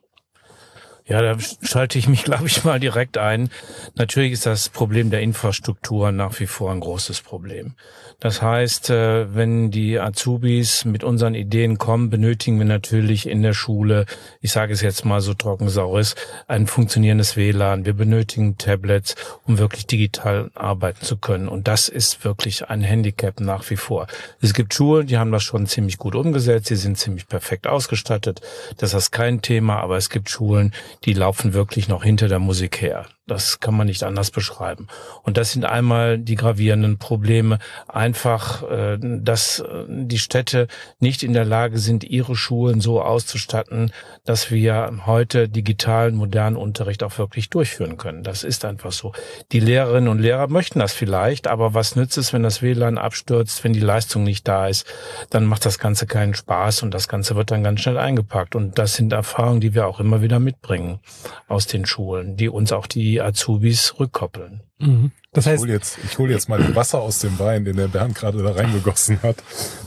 [1.06, 3.50] Ja, da schalte ich mich, glaube ich, mal direkt ein.
[3.96, 7.76] Natürlich ist das Problem der Infrastruktur nach wie vor ein großes Problem.
[8.22, 13.54] Das heißt, äh, wenn die Azubis mit unseren Ideen kommen, benötigen wir natürlich in der
[13.54, 14.06] Schule,
[14.42, 16.14] ich sage es jetzt mal so trocken saures,
[16.48, 17.86] ein funktionierendes WLAN.
[17.86, 19.16] Wir benötigen Tablets,
[19.48, 21.48] um wirklich digital arbeiten zu können.
[21.48, 24.06] Und das ist wirklich ein Handicap nach wie vor.
[24.40, 28.42] Es gibt Schulen, die haben das schon ziemlich gut umgesetzt, sie sind ziemlich perfekt ausgestattet.
[28.78, 30.74] Das ist kein Thema, aber es gibt Schulen,
[31.06, 33.08] die laufen wirklich noch hinter der Musik her.
[33.28, 34.88] Das kann man nicht anders beschreiben.
[35.22, 37.60] Und das sind einmal die gravierenden Probleme.
[37.88, 40.68] Einfach, äh, dass äh, die Städte
[41.00, 43.92] nicht in der Lage sind, ihre Schulen so auszustatten,
[44.26, 48.24] dass wir heute digitalen, modernen Unterricht auch wirklich durchführen können.
[48.24, 49.14] Das ist einfach so.
[49.52, 53.64] Die Lehrerinnen und Lehrer möchten das vielleicht, aber was nützt es, wenn das WLAN abstürzt,
[53.64, 54.86] wenn die Leistung nicht da ist?
[55.30, 58.56] Dann macht das Ganze keinen Spaß und das Ganze wird dann ganz schnell eingepackt.
[58.56, 61.00] Und das sind Erfahrungen, die wir auch immer wieder mitbringen
[61.48, 64.62] aus den Schulen, die uns auch die Azubis rückkoppeln.
[64.80, 65.12] Mhm.
[65.34, 67.88] Das heißt, ich hole jetzt, ich hol jetzt mal Wasser aus dem Wein, den der
[67.88, 69.38] Bernd gerade da reingegossen hat.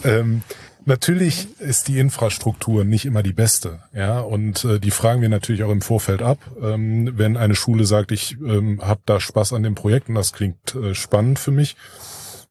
[0.05, 0.43] Ähm,
[0.87, 5.63] Natürlich ist die Infrastruktur nicht immer die beste, ja, und äh, die fragen wir natürlich
[5.63, 6.39] auch im Vorfeld ab.
[6.61, 10.35] Ähm, wenn eine Schule sagt, ich ähm, habe da Spaß an dem Projekt und das
[10.35, 11.77] klingt äh, spannend für mich,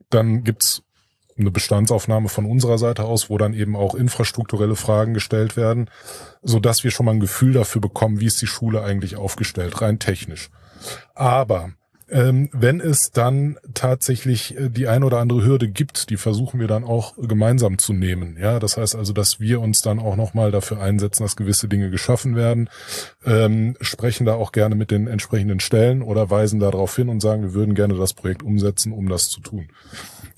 [0.09, 0.81] dann gibt's
[1.37, 5.89] eine Bestandsaufnahme von unserer Seite aus, wo dann eben auch infrastrukturelle Fragen gestellt werden,
[6.41, 9.81] so dass wir schon mal ein Gefühl dafür bekommen, wie ist die Schule eigentlich aufgestellt,
[9.81, 10.49] rein technisch.
[11.13, 11.71] Aber
[12.13, 16.67] Ähm, wenn es dann tatsächlich äh, die ein oder andere Hürde gibt, die versuchen wir
[16.67, 18.37] dann auch gemeinsam zu nehmen.
[18.39, 21.89] Ja, das heißt also, dass wir uns dann auch nochmal dafür einsetzen, dass gewisse Dinge
[21.89, 22.69] geschaffen werden,
[23.25, 27.41] ähm, sprechen da auch gerne mit den entsprechenden Stellen oder weisen darauf hin und sagen,
[27.41, 29.69] wir würden gerne das Projekt umsetzen, um das zu tun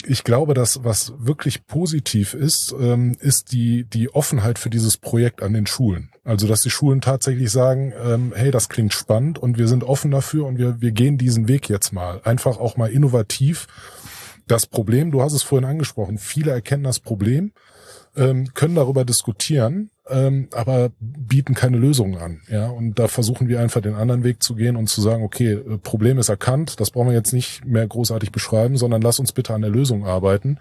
[0.07, 5.41] ich glaube, dass was wirklich positiv ist, ähm, ist die, die Offenheit für dieses Projekt
[5.41, 6.11] an den Schulen.
[6.23, 10.11] Also, dass die Schulen tatsächlich sagen, ähm, hey, das klingt spannend und wir sind offen
[10.11, 12.21] dafür und wir, wir gehen diesen Weg jetzt mal.
[12.23, 13.67] Einfach auch mal innovativ.
[14.47, 17.51] Das Problem, du hast es vorhin angesprochen, viele erkennen das Problem,
[18.15, 22.41] ähm, können darüber diskutieren, ähm, aber bieten keine Lösungen an.
[22.47, 25.53] Ja, und da versuchen wir einfach den anderen Weg zu gehen und zu sagen, okay,
[25.53, 29.31] äh, Problem ist erkannt, das brauchen wir jetzt nicht mehr großartig beschreiben, sondern lass uns
[29.31, 30.59] bitte an der Lösung arbeiten.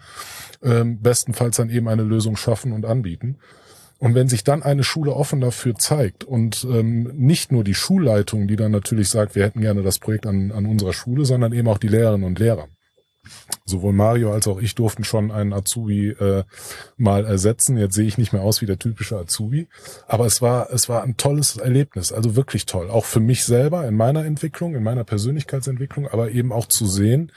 [0.62, 3.36] Ähm, bestenfalls dann eben eine Lösung schaffen und anbieten.
[3.98, 8.48] Und wenn sich dann eine Schule offen dafür zeigt und ähm, nicht nur die Schulleitung,
[8.48, 11.68] die dann natürlich sagt, wir hätten gerne das Projekt an, an unserer Schule, sondern eben
[11.68, 12.68] auch die Lehrerinnen und Lehrer.
[13.64, 16.44] Sowohl Mario als auch ich durften schon einen Azubi äh,
[16.96, 17.76] mal ersetzen.
[17.78, 19.68] Jetzt sehe ich nicht mehr aus wie der typische Azubi,
[20.06, 23.86] aber es war es war ein tolles Erlebnis, also wirklich toll, auch für mich selber
[23.86, 27.32] in meiner Entwicklung, in meiner Persönlichkeitsentwicklung, aber eben auch zu sehen,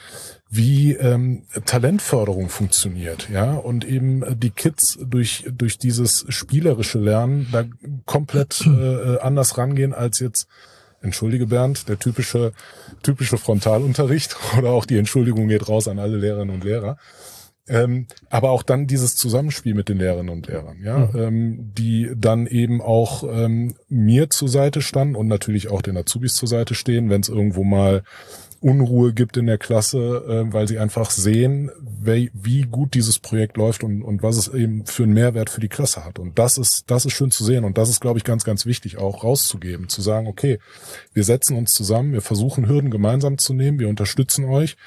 [0.50, 7.65] wie ähm, Talentförderung funktioniert, ja, und eben die Kids durch durch dieses spielerische Lernen da
[8.06, 10.47] komplett äh, anders rangehen als jetzt
[11.02, 12.54] entschuldige Bernd, der typische,
[13.04, 16.98] typische Frontalunterricht oder auch die Entschuldigung geht raus an alle Lehrerinnen und Lehrer.
[17.70, 21.20] Ähm, aber auch dann dieses Zusammenspiel mit den Lehrerinnen und Lehrern, ja, mhm.
[21.20, 26.36] ähm, die dann eben auch ähm, mir zur Seite standen und natürlich auch den Azubis
[26.36, 28.04] zur Seite stehen, wenn es irgendwo mal
[28.62, 33.58] Unruhe gibt in der Klasse, äh, weil sie einfach sehen, wie, wie gut dieses Projekt
[33.58, 36.20] läuft und, und was es eben für einen Mehrwert für die Klasse hat.
[36.20, 37.63] Und das ist, das ist schön zu sehen.
[37.63, 40.60] Und das ist, glaube ich, ganz, ganz wichtig, auch rauszugeben, zu sagen, okay,
[41.13, 44.78] wir setzen uns zusammen, wir versuchen Hürden gemeinsam zu nehmen, wir unterstützen euch.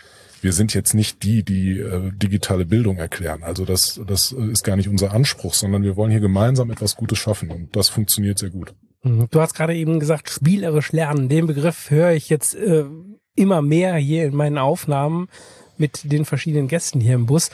[0.42, 3.42] Wir sind jetzt nicht die, die äh, digitale Bildung erklären.
[3.42, 7.18] Also das, das ist gar nicht unser Anspruch, sondern wir wollen hier gemeinsam etwas Gutes
[7.18, 7.50] schaffen.
[7.50, 8.72] Und das funktioniert sehr gut.
[9.02, 9.28] Mhm.
[9.30, 11.28] Du hast gerade eben gesagt, spielerisch lernen.
[11.28, 12.85] Den Begriff höre ich jetzt äh,
[13.40, 15.29] immer mehr hier in meinen Aufnahmen
[15.76, 17.50] mit den verschiedenen Gästen hier im Bus.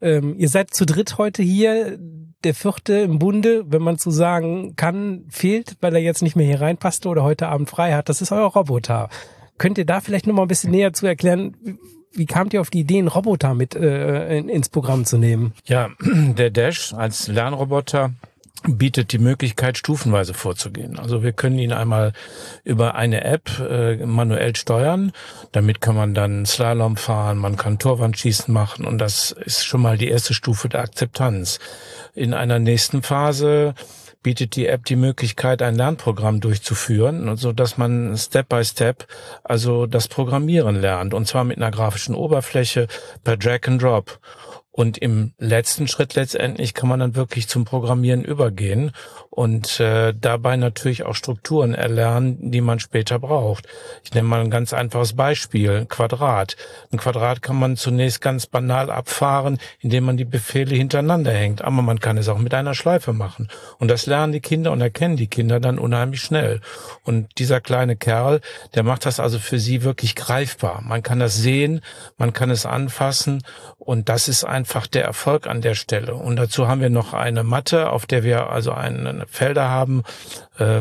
[0.00, 1.98] Ähm, ihr seid zu dritt heute hier.
[2.44, 6.46] Der vierte im Bunde, wenn man so sagen kann, fehlt, weil er jetzt nicht mehr
[6.46, 8.10] hier reinpasste oder heute Abend frei hat.
[8.10, 9.08] Das ist euer Roboter.
[9.56, 11.56] Könnt ihr da vielleicht noch mal ein bisschen näher zu erklären,
[12.12, 15.54] wie kamt ihr auf die Idee, einen Roboter mit äh, ins Programm zu nehmen?
[15.64, 18.12] Ja, der Dash als Lernroboter
[18.66, 20.98] bietet die Möglichkeit, stufenweise vorzugehen.
[20.98, 22.12] Also wir können ihn einmal
[22.64, 25.12] über eine App äh, manuell steuern.
[25.52, 29.98] Damit kann man dann Slalom fahren, man kann Torwandschießen machen und das ist schon mal
[29.98, 31.58] die erste Stufe der Akzeptanz.
[32.14, 33.74] In einer nächsten Phase
[34.22, 39.06] bietet die App die Möglichkeit, ein Lernprogramm durchzuführen, so dass man Step by Step
[39.42, 42.88] also das Programmieren lernt und zwar mit einer grafischen Oberfläche
[43.22, 44.18] per Drag and Drop.
[44.76, 48.90] Und im letzten Schritt letztendlich kann man dann wirklich zum Programmieren übergehen
[49.30, 53.68] und äh, dabei natürlich auch Strukturen erlernen, die man später braucht.
[54.02, 56.56] Ich nenne mal ein ganz einfaches Beispiel, Quadrat.
[56.90, 61.80] Ein Quadrat kann man zunächst ganz banal abfahren, indem man die Befehle hintereinander hängt, aber
[61.80, 63.46] man kann es auch mit einer Schleife machen.
[63.78, 66.60] Und das lernen die Kinder und erkennen die Kinder dann unheimlich schnell.
[67.04, 68.40] Und dieser kleine Kerl,
[68.74, 70.82] der macht das also für sie wirklich greifbar.
[70.82, 71.80] Man kann das sehen,
[72.16, 73.44] man kann es anfassen
[73.78, 76.14] und das ist einfach der Erfolg an der Stelle.
[76.14, 80.04] Und dazu haben wir noch eine Matte, auf der wir also eine Felder haben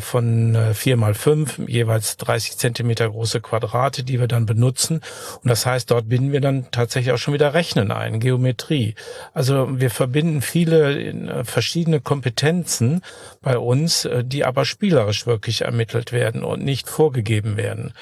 [0.01, 5.01] von äh, vier mal fünf, jeweils 30 Zentimeter große Quadrate, die wir dann benutzen.
[5.41, 8.95] Und das heißt, dort binden wir dann tatsächlich auch schon wieder Rechnen ein, Geometrie.
[9.33, 13.01] Also wir verbinden viele äh, verschiedene Kompetenzen
[13.41, 17.93] bei uns, äh, die aber spielerisch wirklich ermittelt werden und nicht vorgegeben werden.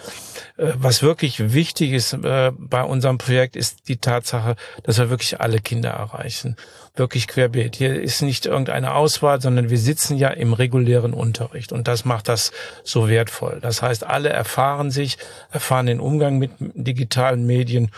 [0.58, 5.40] Äh, was wirklich wichtig ist äh, bei unserem Projekt, ist die Tatsache, dass wir wirklich
[5.40, 6.56] alle Kinder erreichen.
[6.96, 7.76] Wirklich querbeet.
[7.78, 12.28] Hier ist nicht irgendeine Auswahl, sondern wir sitzen ja im regulären Unterricht und das macht
[12.28, 12.52] das
[12.84, 13.60] so wertvoll.
[13.62, 15.18] Das heißt, alle erfahren sich,
[15.52, 17.92] erfahren den Umgang mit digitalen Medien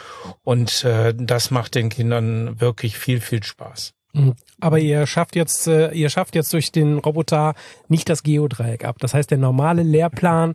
[0.44, 3.94] und äh, das macht den Kindern wirklich viel, viel Spaß.
[4.14, 4.36] Mhm.
[4.62, 7.56] Aber ihr schafft jetzt, ihr schafft jetzt durch den Roboter
[7.88, 8.98] nicht das Geodreieck ab.
[9.00, 10.54] Das heißt, der normale Lehrplan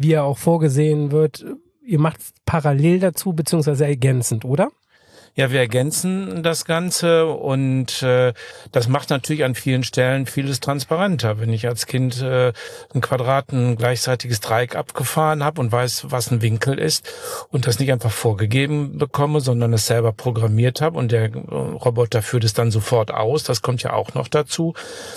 [0.00, 1.44] wie er auch vorgesehen wird,
[1.84, 4.70] ihr macht parallel dazu, beziehungsweise ergänzend, oder?
[5.36, 8.32] Ja, wir ergänzen das Ganze und äh,
[8.72, 11.38] das macht natürlich an vielen Stellen vieles transparenter.
[11.38, 12.52] Wenn ich als Kind äh,
[12.92, 17.08] ein Quadrat, ein gleichseitiges Dreieck abgefahren habe und weiß, was ein Winkel ist
[17.50, 22.22] und das nicht einfach vorgegeben bekomme, sondern es selber programmiert habe und der äh, Roboter
[22.22, 24.74] führt es dann sofort aus, das kommt ja auch noch dazu,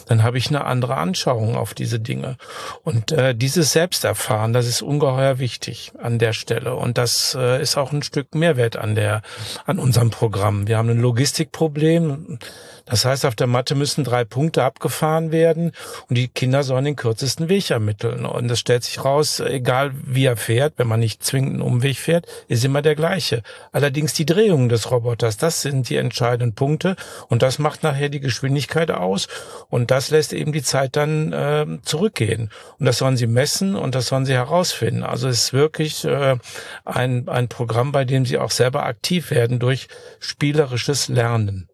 [0.08, 2.38] dann habe ich eine andere Anschauung auf diese Dinge.
[2.84, 7.78] Und äh, dieses Selbsterfahren, das ist ungeheuer wichtig an der Stelle und das äh, ist
[7.78, 9.24] auch ein Stück Mehrwert an der
[9.66, 10.68] an unserem unserem Programm.
[10.68, 12.40] Wir haben ein Logistikproblem.
[12.86, 15.72] Das heißt, auf der Matte müssen drei Punkte abgefahren werden
[16.10, 18.26] und die Kinder sollen den kürzesten Weg ermitteln.
[18.26, 21.98] Und es stellt sich raus, egal wie er fährt, wenn man nicht zwingend einen Umweg
[21.98, 23.42] fährt, ist immer der gleiche.
[23.72, 26.98] Allerdings die Drehung des Roboters, das sind die entscheidenden Punkte
[27.30, 29.28] und das macht nachher die Geschwindigkeit aus
[29.70, 32.50] und das lässt eben die Zeit dann äh, zurückgehen.
[32.80, 35.04] Und das sollen sie messen und das sollen sie herausfinden.
[35.04, 36.38] Also es ist wirklich äh,
[36.84, 39.88] ein, ein Programm, bei dem sie auch selber aktiv werden durch
[40.20, 41.70] spielerisches Lernen.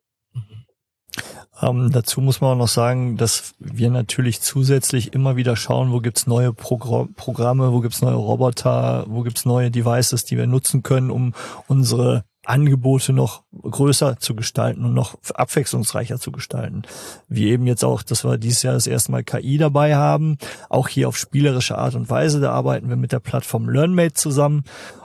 [1.62, 6.00] Ähm, dazu muss man auch noch sagen, dass wir natürlich zusätzlich immer wieder schauen, wo
[6.00, 10.84] gibt's neue Progr Programme, wo gibt's neue Roboter, wo gibt's neue Devices, die wir nutzen
[10.84, 11.34] können, um
[11.68, 16.84] unsere Angebote noch größer zu gestalten und noch abwechslungsreicher zu gestalten.
[17.28, 20.38] Wie eben jetzt auch, dass wir dieses Jahr das erste Mal KI dabei haben,
[20.70, 22.40] auch hier auf spielerische Art und Weise.
[22.40, 24.64] Da arbeiten wir mit der Plattform LearnMate zusammen.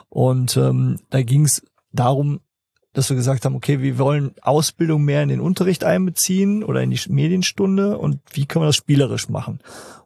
[0.08, 1.62] Und ähm, da ging es
[1.92, 2.40] darum,
[2.94, 6.90] dass wir gesagt haben, okay, wir wollen Ausbildung mehr in den Unterricht einbeziehen oder in
[6.90, 9.60] die Medienstunde und wie können wir das spielerisch machen?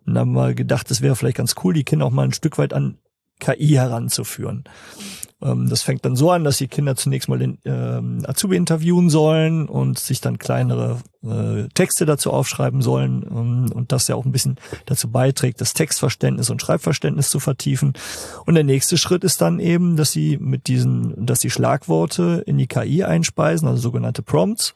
[0.04, 2.32] Und dann haben wir gedacht, das wäre vielleicht ganz cool, die Kinder auch mal ein
[2.32, 2.98] Stück weit an
[3.38, 4.64] KI heranzuführen.
[5.42, 9.10] Ähm, das fängt dann so an, dass die Kinder zunächst mal den ähm, Azubi interviewen
[9.10, 14.24] sollen und sich dann kleinere äh, Texte dazu aufschreiben sollen ähm, und das ja auch
[14.24, 17.92] ein bisschen dazu beiträgt, das Textverständnis und Schreibverständnis zu vertiefen.
[18.46, 22.58] Und der nächste Schritt ist dann eben, dass sie mit diesen, dass sie Schlagworte in
[22.58, 24.74] die KI einspeisen, also sogenannte Prompts,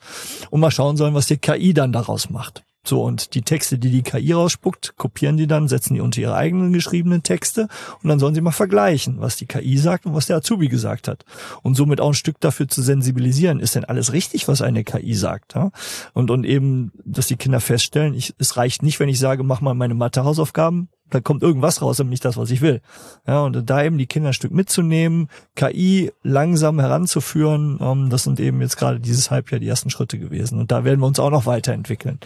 [0.49, 2.63] und mal schauen sollen, was die KI dann daraus macht.
[2.85, 6.35] So, und die Texte, die die KI rausspuckt, kopieren die dann, setzen die unter ihre
[6.35, 7.69] eigenen geschriebenen Texte
[8.01, 11.07] und dann sollen sie mal vergleichen, was die KI sagt und was der Azubi gesagt
[11.07, 11.23] hat.
[11.61, 15.13] Und somit auch ein Stück dafür zu sensibilisieren, ist denn alles richtig, was eine KI
[15.13, 15.55] sagt.
[15.55, 15.71] Ja?
[16.13, 19.61] Und, und eben, dass die Kinder feststellen, ich, es reicht nicht, wenn ich sage, mach
[19.61, 22.81] mal meine Mathe-Hausaufgaben, da kommt irgendwas raus, aber nicht das, was ich will.
[23.27, 28.39] Ja, und da eben die Kinder ein Stück mitzunehmen, KI langsam heranzuführen, ähm, das sind
[28.39, 30.59] eben jetzt gerade dieses Halbjahr die ersten Schritte gewesen.
[30.59, 32.19] Und da werden wir uns auch noch weiterentwickeln.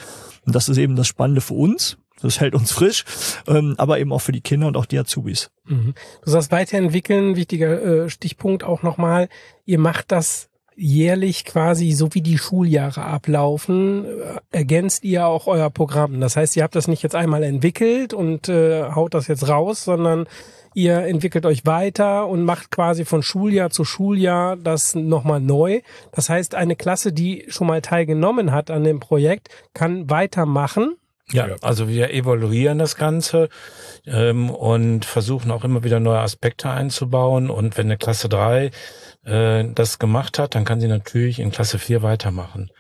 [0.46, 1.98] Und das ist eben das Spannende für uns.
[2.22, 3.04] Das hält uns frisch,
[3.46, 5.52] ähm, aber eben auch für die Kinder und auch die Azubis.
[5.66, 5.94] Mhm.
[6.24, 9.30] Du sagst weiterentwickeln, wichtiger äh, Stichpunkt auch nochmal.
[9.66, 15.70] Ihr macht das jährlich quasi, so wie die Schuljahre ablaufen, äh, ergänzt ihr auch euer
[15.72, 16.22] Programm.
[16.22, 19.84] Das heißt, ihr habt das nicht jetzt einmal entwickelt und äh, haut das jetzt raus,
[19.84, 20.28] sondern
[20.76, 25.82] ihr entwickelt euch weiter und macht quasi von Schuljahr zu Schuljahr das nochmal neu.
[26.12, 30.96] Das heißt, eine Klasse, die schon mal teilgenommen hat an dem Projekt, kann weitermachen.
[31.32, 33.50] Ja, also wir evaluieren das Ganze
[34.06, 37.50] ähm, und versuchen auch immer wieder neue Aspekte einzubauen.
[37.50, 38.72] Und wenn eine Klasse drei
[39.28, 42.72] äh, das gemacht hat, dann kann sie natürlich in Klasse 4 weitermachen.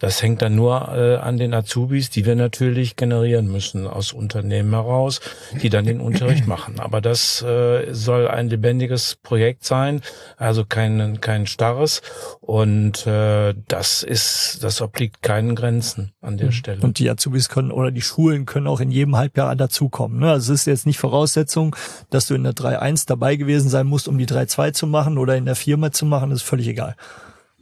[0.00, 4.72] Das hängt dann nur äh, an den Azubis, die wir natürlich generieren müssen aus Unternehmen
[4.72, 5.20] heraus,
[5.62, 6.80] die dann den Unterricht machen.
[6.80, 10.00] Aber das äh, soll ein lebendiges Projekt sein,
[10.38, 12.00] also kein, kein starres.
[12.40, 16.52] Und äh, das ist, das obliegt keinen Grenzen an der mhm.
[16.52, 16.80] Stelle.
[16.80, 20.18] Und die Azubis können oder die Schulen können auch in jedem Halbjahr dazukommen.
[20.18, 20.30] Ne?
[20.30, 21.76] Also es ist jetzt nicht Voraussetzung,
[22.08, 25.36] dass du in der 3.1 dabei gewesen sein musst, um die 3.2 zu machen oder
[25.36, 26.30] in der 4 mal zu machen.
[26.30, 26.96] Das ist völlig egal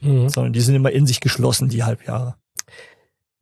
[0.01, 0.29] mhm.
[0.29, 2.37] sondern die sind immer in sich geschlossen, die Halbjahre.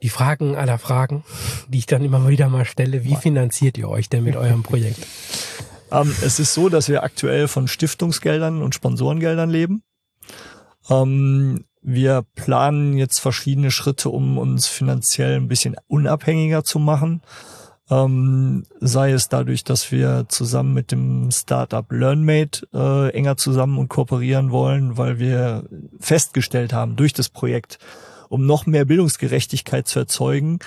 [0.03, 1.25] Die Fragen aller Fragen,
[1.69, 5.07] die ich dann immer wieder mal stelle, wie finanziert ihr euch denn mit eurem Projekt?
[5.93, 9.85] Ähm, es ist so, dass wir aktuell von Stiftungsgeldern und Sponsorengeldern leben.
[10.91, 17.23] Ähm, wir planen jetzt verschiedene Schritte, um uns finanziell ein bisschen unabhängiger zu machen.
[17.89, 23.89] Ähm, sei es dadurch, dass wir zusammen mit dem Startup LearnMate äh, enger zusammen und
[23.89, 25.65] kooperieren wollen, weil wir
[26.01, 27.79] festgestellt haben durch das Projekt,
[28.29, 30.59] um noch mehr Bildungsgerechtigkeit zu erzeugen,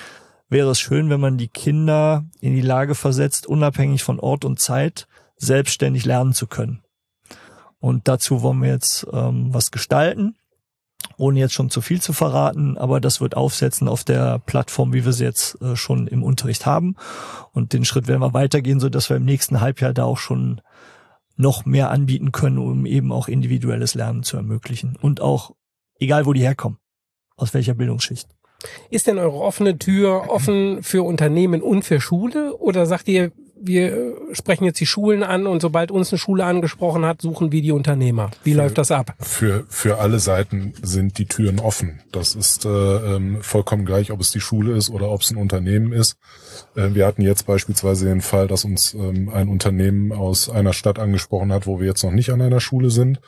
[0.48, 4.58] wäre es schön, wenn man die Kinder in die Lage versetzt, unabhängig von Ort und
[4.58, 5.06] Zeit
[5.36, 6.82] selbstständig lernen zu können.
[7.80, 10.36] Und dazu wollen wir jetzt ähm, was gestalten
[11.16, 15.04] ohne jetzt schon zu viel zu verraten, aber das wird aufsetzen auf der Plattform, wie
[15.04, 16.96] wir sie jetzt äh, schon im Unterricht haben.
[17.52, 20.60] Und den Schritt werden wir weitergehen, so dass wir im nächsten Halbjahr da auch schon
[21.36, 24.96] noch mehr anbieten können, um eben auch individuelles Lernen zu ermöglichen.
[25.00, 25.52] Und auch,
[25.98, 26.78] egal wo die herkommen,
[27.36, 28.28] aus welcher Bildungsschicht.
[28.90, 32.56] Ist denn eure offene Tür offen für Unternehmen und für Schule?
[32.58, 33.32] Oder sagt ihr,
[33.62, 37.62] wir sprechen jetzt die Schulen an und sobald uns eine Schule angesprochen hat, suchen wir
[37.62, 38.30] die Unternehmer.
[38.42, 39.14] Wie für, läuft das ab?
[39.20, 42.00] Für, für alle Seiten sind die Türen offen.
[42.12, 45.36] Das ist äh, ähm, vollkommen gleich, ob es die Schule ist oder ob es ein
[45.36, 46.16] Unternehmen ist.
[46.74, 50.98] Äh, wir hatten jetzt beispielsweise den Fall, dass uns ähm, ein Unternehmen aus einer Stadt
[50.98, 53.20] angesprochen hat, wo wir jetzt noch nicht an einer Schule sind.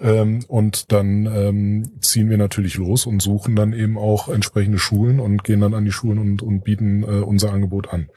[0.00, 5.20] Ähm, und dann ähm, ziehen wir natürlich los und suchen dann eben auch entsprechende Schulen
[5.20, 8.08] und gehen dann an die Schulen und, und bieten äh, unser Angebot an.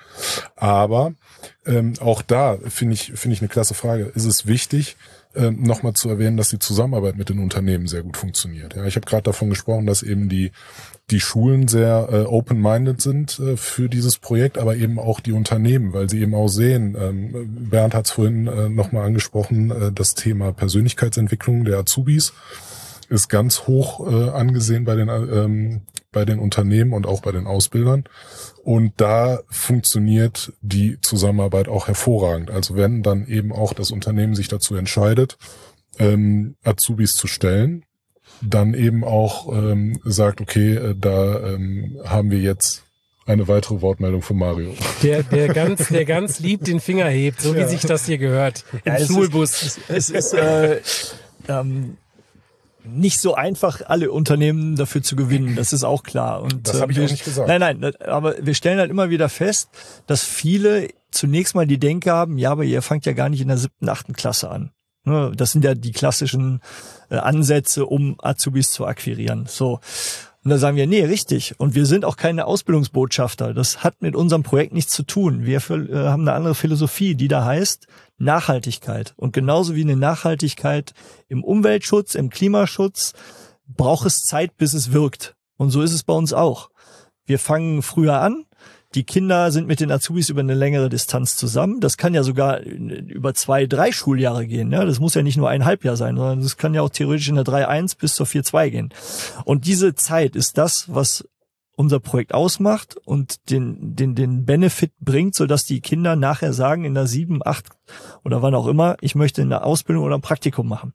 [0.55, 1.13] Aber
[1.65, 4.11] ähm, auch da finde ich, finde ich eine klasse Frage.
[4.15, 4.97] Ist es wichtig,
[5.35, 8.75] ähm, nochmal zu erwähnen, dass die Zusammenarbeit mit den Unternehmen sehr gut funktioniert.
[8.75, 10.51] Ja, ich habe gerade davon gesprochen, dass eben die
[11.11, 15.93] die Schulen sehr äh, open-minded sind äh, für dieses Projekt, aber eben auch die Unternehmen,
[15.93, 20.15] weil sie eben auch sehen, ähm, Bernd hat es vorhin äh, nochmal angesprochen, äh, das
[20.15, 22.33] Thema Persönlichkeitsentwicklung der Azubis
[23.09, 25.81] ist ganz hoch äh, angesehen bei den, ähm,
[26.11, 28.05] bei den Unternehmen und auch bei den Ausbildern.
[28.63, 32.49] Und da funktioniert die Zusammenarbeit auch hervorragend.
[32.49, 35.37] Also wenn dann eben auch das Unternehmen sich dazu entscheidet,
[35.99, 37.83] ähm, Azubis zu stellen,
[38.41, 42.83] dann eben auch ähm, sagt, okay, äh, da ähm, haben wir jetzt
[43.25, 44.73] eine weitere Wortmeldung von Mario.
[45.01, 47.67] Der, der ganz, der ganz lieb den Finger hebt, so wie ja.
[47.67, 48.63] sich das hier gehört.
[48.85, 49.61] Im ja, Schulbus.
[49.61, 50.81] Ist, es, ist äh,
[51.49, 51.97] ähm,
[52.85, 55.55] nicht so einfach, alle Unternehmen dafür zu gewinnen.
[55.55, 56.41] Das ist auch klar.
[56.41, 57.47] Und, das habe ich äh, auch nicht gesagt.
[57.47, 59.69] Nein, nein, aber wir stellen halt immer wieder fest,
[60.07, 63.47] dass viele zunächst mal die Denke haben, ja, aber ihr fangt ja gar nicht in
[63.47, 64.71] der siebten, achten Klasse an.
[65.05, 66.61] Ne, das sind ja die klassischen
[67.09, 69.45] äh, Ansätze, um Azubis zu akquirieren.
[69.47, 69.81] So.
[70.43, 71.59] Und da sagen wir, nee, richtig.
[71.59, 73.53] Und wir sind auch keine Ausbildungsbotschafter.
[73.53, 75.45] Das hat mit unserem Projekt nichts zu tun.
[75.45, 77.87] Wir äh, haben eine andere Philosophie, die da heißt
[78.17, 79.13] Nachhaltigkeit.
[79.17, 80.93] Und genauso wie eine Nachhaltigkeit
[81.27, 83.13] im Umweltschutz, im Klimaschutz,
[83.67, 85.35] braucht es Zeit, bis es wirkt.
[85.57, 86.69] Und so ist es bei uns auch.
[87.25, 88.45] Wir fangen früher an,
[88.95, 91.79] die Kinder sind mit den Azubis über eine längere Distanz zusammen.
[91.79, 94.71] Das kann ja sogar über zwei, drei Schuljahre gehen.
[94.71, 94.85] Ja?
[94.85, 97.35] Das muss ja nicht nur ein Halbjahr sein, sondern das kann ja auch theoretisch in
[97.35, 98.93] der 3.1 bis zur 4.2 gehen.
[99.45, 101.27] Und diese Zeit ist das, was
[101.75, 106.93] unser Projekt ausmacht und den, den, den Benefit bringt, sodass die Kinder nachher sagen, in
[106.93, 107.65] der 7, 8
[108.23, 110.93] oder wann auch immer, ich möchte eine Ausbildung oder ein Praktikum machen.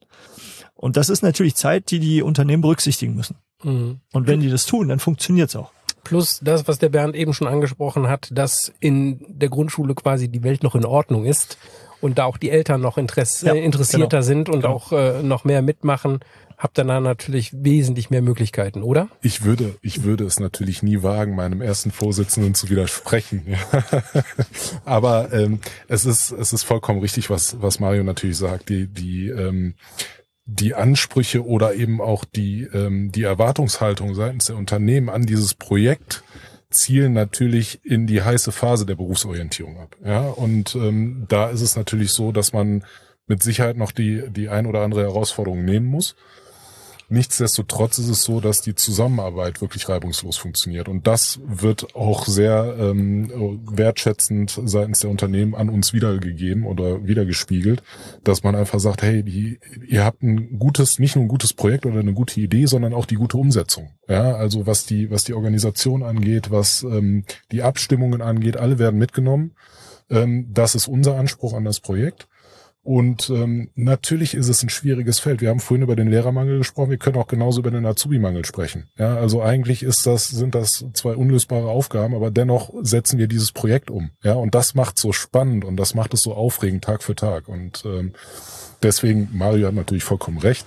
[0.75, 3.37] Und das ist natürlich Zeit, die die Unternehmen berücksichtigen müssen.
[3.65, 4.01] Mhm.
[4.13, 5.73] Und wenn die das tun, dann funktioniert's auch.
[6.05, 10.45] Plus das, was der Bernd eben schon angesprochen hat, dass in der Grundschule quasi die
[10.45, 11.59] Welt noch in Ordnung ist
[12.01, 14.23] und da auch die Eltern noch Interess ja, interessierter genau.
[14.23, 14.75] sind und genau.
[14.75, 16.21] auch äh, noch mehr mitmachen,
[16.57, 19.09] habt ihr da natürlich wesentlich mehr Möglichkeiten, oder?
[19.23, 23.57] Ich würde, ich würde es natürlich nie wagen, meinem ersten Vorsitzenden zu widersprechen.
[24.85, 28.69] Aber ähm, es ist, es ist vollkommen richtig, was, was Mario natürlich sagt.
[28.69, 29.75] Die, die ähm,
[30.51, 36.25] die Ansprüche oder eben auch die, ähm, die Erwartungshaltung seitens der Unternehmen an dieses Projekt
[36.71, 39.97] zielen natürlich in die heiße Phase der Berufsorientierung ab.
[40.05, 42.85] Ja, und ähm, da ist es natürlich so, dass man
[43.27, 46.17] mit Sicherheit noch die, die ein oder andere Herausforderung nehmen muss.
[47.11, 50.89] Nichtsdestotrotz ist es so, dass die Zusammenarbeit wirklich reibungslos funktioniert.
[50.89, 57.83] Und das wird auch sehr ähm, wertschätzend seitens der Unternehmen an uns wiedergegeben oder wiedergespiegelt,
[58.25, 61.87] dass man einfach sagt, hey, die, ihr habt ein gutes, nicht nur ein gutes Projekt
[61.87, 63.91] oder eine gute Idee, sondern auch die gute Umsetzung.
[64.07, 68.99] Ja, also was die, was die Organisation angeht, was ähm, die Abstimmungen angeht, alle werden
[68.99, 69.53] mitgenommen.
[70.11, 72.29] Ähm, das ist unser Anspruch an das Projekt.
[72.83, 75.41] Und ähm, natürlich ist es ein schwieriges Feld.
[75.41, 76.91] Wir haben vorhin über den Lehrermangel gesprochen.
[76.91, 78.89] Wir können auch genauso über den Azubi-Mangel sprechen.
[78.97, 83.53] Ja, also eigentlich ist das, sind das zwei unlösbare Aufgaben, aber dennoch setzen wir dieses
[83.53, 84.11] Projekt um.
[84.23, 87.49] Ja, und das macht so spannend und das macht es so aufregend Tag für Tag.
[87.49, 88.15] Und ähm,
[88.83, 90.67] deswegen, Mario hat natürlich vollkommen recht.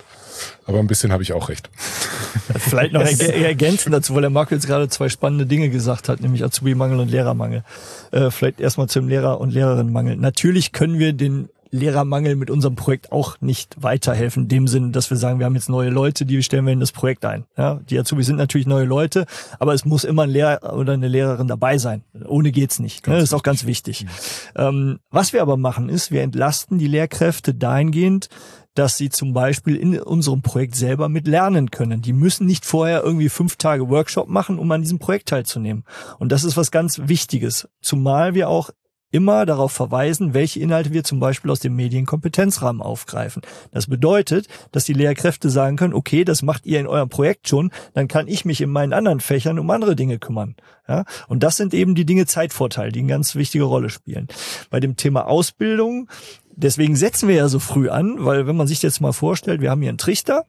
[0.64, 1.70] Aber ein bisschen habe ich auch recht.
[2.56, 6.44] Vielleicht noch ergänzen dazu, weil der Marco jetzt gerade zwei spannende Dinge gesagt hat, nämlich
[6.44, 7.64] Azubi-Mangel und Lehrermangel.
[8.12, 10.16] Äh, vielleicht erstmal zum Lehrer- und Lehrerinnenmangel.
[10.16, 14.44] Natürlich können wir den Lehrermangel mit unserem Projekt auch nicht weiterhelfen.
[14.44, 16.80] In dem Sinne, dass wir sagen, wir haben jetzt neue Leute, die stellen wir in
[16.80, 17.44] das Projekt ein.
[17.56, 19.24] Ja, die Azubis sind natürlich neue Leute,
[19.58, 22.04] aber es muss immer ein Lehrer oder eine Lehrerin dabei sein.
[22.26, 23.06] Ohne geht's nicht.
[23.06, 23.14] Ne?
[23.14, 24.04] Das ist auch ganz wichtig.
[24.04, 24.08] Mhm.
[24.56, 28.28] Ähm, was wir aber machen, ist, wir entlasten die Lehrkräfte dahingehend,
[28.74, 32.02] dass sie zum Beispiel in unserem Projekt selber mit lernen können.
[32.02, 35.84] Die müssen nicht vorher irgendwie fünf Tage Workshop machen, um an diesem Projekt teilzunehmen.
[36.18, 37.68] Und das ist was ganz Wichtiges.
[37.80, 38.70] Zumal wir auch
[39.12, 43.42] immer darauf verweisen, welche Inhalte wir zum Beispiel aus dem Medienkompetenzrahmen aufgreifen.
[43.70, 47.70] Das bedeutet, dass die Lehrkräfte sagen können, okay, das macht ihr in eurem Projekt schon,
[47.94, 50.56] dann kann ich mich in meinen anderen Fächern um andere Dinge kümmern.
[50.88, 51.04] Ja?
[51.28, 54.26] Und das sind eben die Dinge Zeitvorteil, die eine ganz wichtige Rolle spielen.
[54.70, 56.08] Bei dem Thema Ausbildung,
[56.56, 59.70] deswegen setzen wir ja so früh an, weil wenn man sich jetzt mal vorstellt, wir
[59.70, 60.46] haben hier einen Trichter,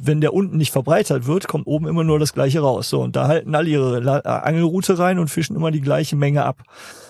[0.00, 2.88] wenn der unten nicht verbreitert wird, kommt oben immer nur das gleiche raus.
[2.88, 6.44] So, und da halten alle ihre äh, Angelroute rein und fischen immer die gleiche Menge
[6.44, 6.62] ab.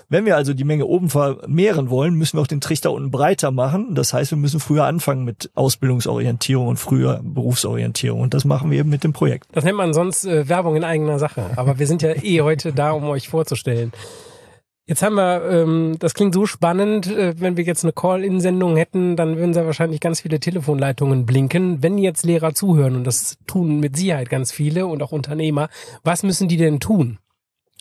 [0.09, 3.51] Wenn wir also die Menge oben vermehren wollen, müssen wir auch den Trichter unten breiter
[3.51, 3.95] machen.
[3.95, 8.21] Das heißt, wir müssen früher anfangen mit Ausbildungsorientierung und früher Berufsorientierung.
[8.21, 9.47] Und das machen wir eben mit dem Projekt.
[9.53, 11.51] Das nennt man sonst äh, Werbung in eigener Sache.
[11.57, 13.93] Aber wir sind ja eh heute da, um euch vorzustellen.
[14.87, 19.17] Jetzt haben wir, ähm, das klingt so spannend, äh, wenn wir jetzt eine Call-In-Sendung hätten,
[19.17, 21.83] dann würden da wahrscheinlich ganz viele Telefonleitungen blinken.
[21.83, 25.71] Wenn jetzt Lehrer zuhören, und das tun mit Sicherheit ganz viele und auch Unternehmer,
[26.03, 27.19] was müssen die denn tun?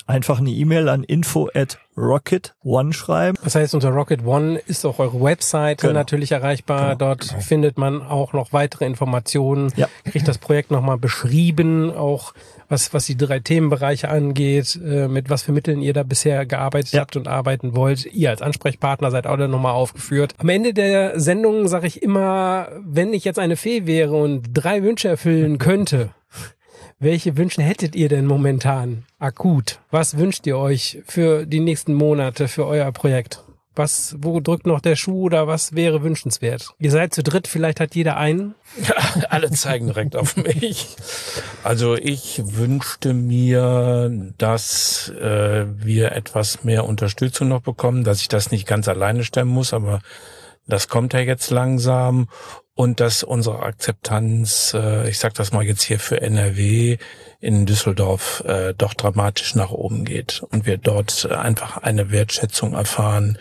[0.05, 3.37] Einfach eine E-Mail an info at Rocket One schreiben.
[3.43, 5.99] Das heißt, unter Rocket One ist auch eure Webseite Genau.
[5.99, 6.95] natürlich erreichbar.
[6.95, 9.71] Genau, Dort findet man auch noch weitere Informationen.
[9.75, 9.87] Ja.
[10.03, 12.33] Kriegt das Projekt nochmal beschrieben, auch
[12.67, 16.93] was, was die drei Themenbereiche angeht, äh, mit was für Mitteln ihr da bisher gearbeitet
[16.93, 17.01] Ja.
[17.01, 18.05] habt und arbeiten wollt.
[18.05, 20.33] Ihr als Ansprechpartner seid auch da nochmal aufgeführt.
[20.37, 24.81] Am Ende der Sendung sage ich immer, wenn ich jetzt eine Fee wäre und drei
[24.83, 26.09] Wünsche erfüllen könnte,
[27.03, 29.79] welche Wünsche hättet ihr denn momentan akut?
[29.91, 33.43] Was wünscht ihr euch für die nächsten Monate für euer Projekt?
[33.75, 36.69] Was, wo drückt noch der Schuh oder was wäre wünschenswert?
[36.77, 38.53] Ihr seid zu dritt, vielleicht hat jeder einen.
[39.29, 40.95] Alle zeigen direkt auf mich.
[41.63, 48.51] Also ich wünschte mir, dass äh, wir etwas mehr Unterstützung noch bekommen, dass ich das
[48.51, 50.01] nicht ganz alleine stemmen muss, aber
[50.67, 52.27] das kommt ja jetzt langsam
[52.75, 56.97] und dass unsere Akzeptanz, äh, ich sag das mal jetzt hier für NRW
[57.39, 60.41] in Düsseldorf, äh, doch dramatisch nach oben geht.
[60.49, 63.37] Und wir dort äh, einfach eine Wertschätzung erfahren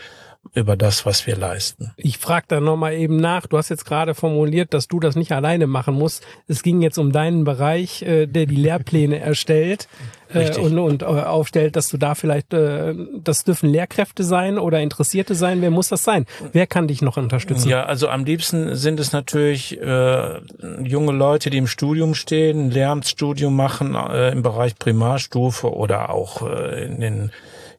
[0.54, 1.92] über das, was wir leisten.
[1.96, 3.46] Ich frage da nochmal eben nach.
[3.46, 6.26] Du hast jetzt gerade formuliert, dass du das nicht alleine machen musst.
[6.46, 9.88] Es ging jetzt um deinen Bereich, äh, der die Lehrpläne erstellt
[10.28, 10.62] äh, Richtig.
[10.62, 15.34] und, und äh, aufstellt, dass du da vielleicht, äh, das dürfen Lehrkräfte sein oder Interessierte
[15.34, 15.62] sein.
[15.62, 16.26] Wer muss das sein?
[16.52, 17.70] Wer kann dich noch unterstützen?
[17.70, 20.38] Ja, also am liebsten sind es natürlich äh,
[20.82, 26.42] junge Leute, die im Studium stehen, ein Lehramtsstudium machen äh, im Bereich Primarstufe oder auch
[26.42, 27.30] äh, in den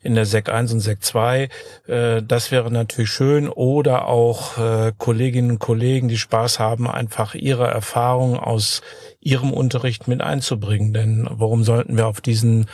[0.04, 1.50] in der Sek 1 und Sek 2.
[1.88, 3.50] Äh, das wäre natürlich schön.
[3.50, 8.82] Oder auch äh, Kolleginnen und Kollegen, die Spaß haben, einfach ihre Erfahrungen aus
[9.20, 10.94] ihrem Unterricht mit einzubringen.
[10.94, 12.68] Denn warum sollten wir auf diesen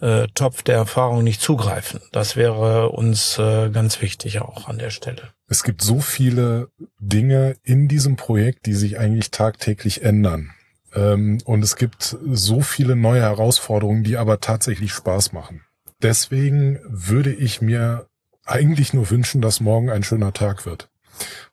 [0.00, 2.00] äh, Topf der Erfahrung nicht zugreifen?
[2.10, 5.32] Das wäre uns äh, ganz wichtig auch an der Stelle.
[5.48, 6.68] Es gibt so viele
[6.98, 10.50] Dinge in diesem Projekt, die sich eigentlich tagtäglich ändern.
[10.94, 15.62] Ähm, und es gibt so viele neue Herausforderungen, die aber tatsächlich Spaß machen.
[16.02, 18.06] Deswegen würde ich mir
[18.44, 20.88] eigentlich nur wünschen, dass morgen ein schöner Tag wird.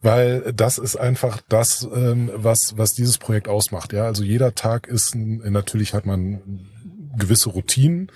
[0.01, 3.93] Weil das ist einfach das, ähm, was, was dieses Projekt ausmacht.
[3.93, 6.67] Ja, also jeder Tag ist, natürlich hat man
[7.17, 8.11] gewisse Routinen,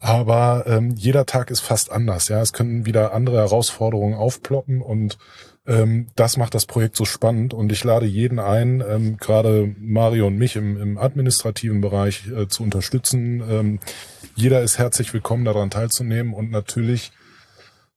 [0.00, 2.28] aber ähm, jeder Tag ist fast anders.
[2.28, 5.18] Ja, es können wieder andere Herausforderungen aufploppen und
[5.66, 10.26] ähm, das macht das Projekt so spannend und ich lade jeden ein, ähm, gerade Mario
[10.26, 13.42] und mich im, im administrativen Bereich äh, zu unterstützen.
[13.48, 13.80] Ähm,
[14.34, 17.12] jeder ist herzlich willkommen, daran teilzunehmen und natürlich,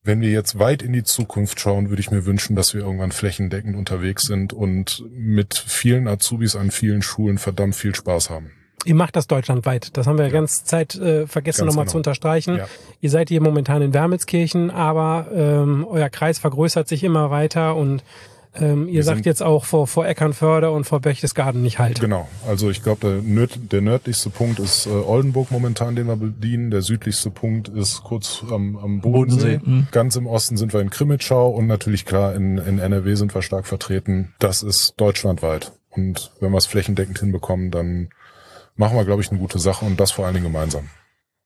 [0.02, 3.12] wenn wir jetzt weit in die Zukunft schauen, würde ich mir wünschen, dass wir irgendwann
[3.12, 8.52] flächendeckend unterwegs sind und mit vielen Azubis an vielen Schulen verdammt viel Spaß haben.
[8.84, 9.96] Ihr macht das deutschlandweit.
[9.96, 11.92] Das haben wir ja ganz Zeit äh, vergessen nochmal genau.
[11.92, 12.56] zu unterstreichen.
[12.56, 12.68] Ja.
[13.00, 18.04] Ihr seid hier momentan in Wermelskirchen, aber ähm, euer Kreis vergrößert sich immer weiter und
[18.60, 22.00] ähm, ihr Wir sagt jetzt auch vor, vor Eckernförde und vor Berchtesgaden nicht halt.
[22.00, 22.28] Genau.
[22.46, 26.70] Also ich glaube, der, nörd, der nördlichste Punkt ist äh, Oldenburg momentan, den wir bedienen.
[26.70, 29.58] Der südlichste Punkt ist kurz am, am Bodensee.
[29.58, 29.88] Bodensee, mhm.
[29.90, 33.42] Ganz im Osten sind wir in Krimitschau und natürlich klar in, in NRW sind wir
[33.42, 34.34] stark vertreten.
[34.38, 35.72] Das ist deutschlandweit.
[35.90, 38.10] Und wenn wir es flächendeckend hinbekommen, dann
[38.76, 40.88] machen wir, glaube ich, eine gute Sache und das vor allen Dingen gemeinsam.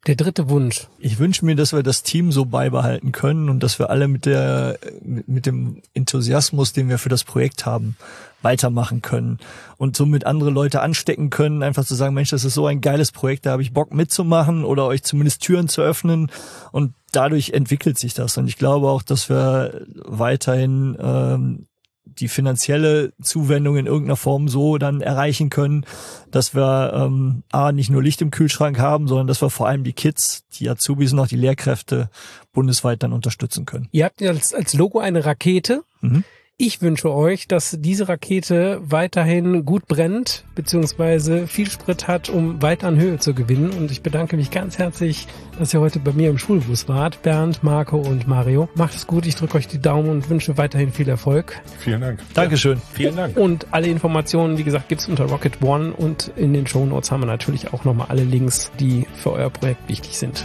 [0.09, 0.89] Der dritte Wunsch.
[0.99, 4.27] Ich wünsche mir, dass wir das Team so beibehalten können und dass wir alle mit
[4.27, 7.97] der, mit, dem Enthusiasmus, den wir für das Projekt haben,
[8.43, 9.39] weitermachen können
[9.77, 13.13] und somit andere Leute anstecken können, einfach zu sagen, Mensch, das ist so ein geiles
[13.13, 16.33] Projekt, da habe ich Bock mitzumachen oder euch zumindest Türen zu öffnen
[16.73, 21.67] und dadurch entwickelt sich das und ich glaube auch, dass wir weiterhin ähm,
[22.05, 25.87] die finanzielle Zuwendung in irgendeiner Form so dann erreichen können,
[26.31, 29.85] dass wir ähm, A, nicht nur Licht im Kühlschrank haben, sondern dass wir vor allem
[29.85, 32.11] die Kids, die Azubis und auch die Lehrkräfte
[32.53, 33.89] bundesweit dann unterstützen können.
[33.93, 35.85] Ihr habt als, als Logo eine Rakete.
[36.01, 36.25] Mhm.
[36.65, 42.87] Ich wünsche euch, dass diese Rakete weiterhin gut brennt, beziehungsweise viel Sprit hat, um weiter
[42.87, 43.73] an Höhe zu gewinnen.
[43.73, 45.27] Und ich bedanke mich ganz herzlich,
[45.59, 47.21] dass ihr heute bei mir im Schulbus wart.
[47.23, 48.69] Bernd, Marco und Mario.
[48.77, 51.61] Macht es gut, ich drücke euch die Daumen und wünsche weiterhin viel Erfolg.
[51.81, 52.21] Vielen Dank.
[52.33, 52.81] Dankeschön.
[52.93, 53.37] Vielen Dank.
[53.37, 57.23] Und alle Informationen, wie gesagt, gibt's unter Rocket One und in den Show Notes haben
[57.23, 60.45] wir natürlich auch nochmal alle Links, die für euer Projekt wichtig sind.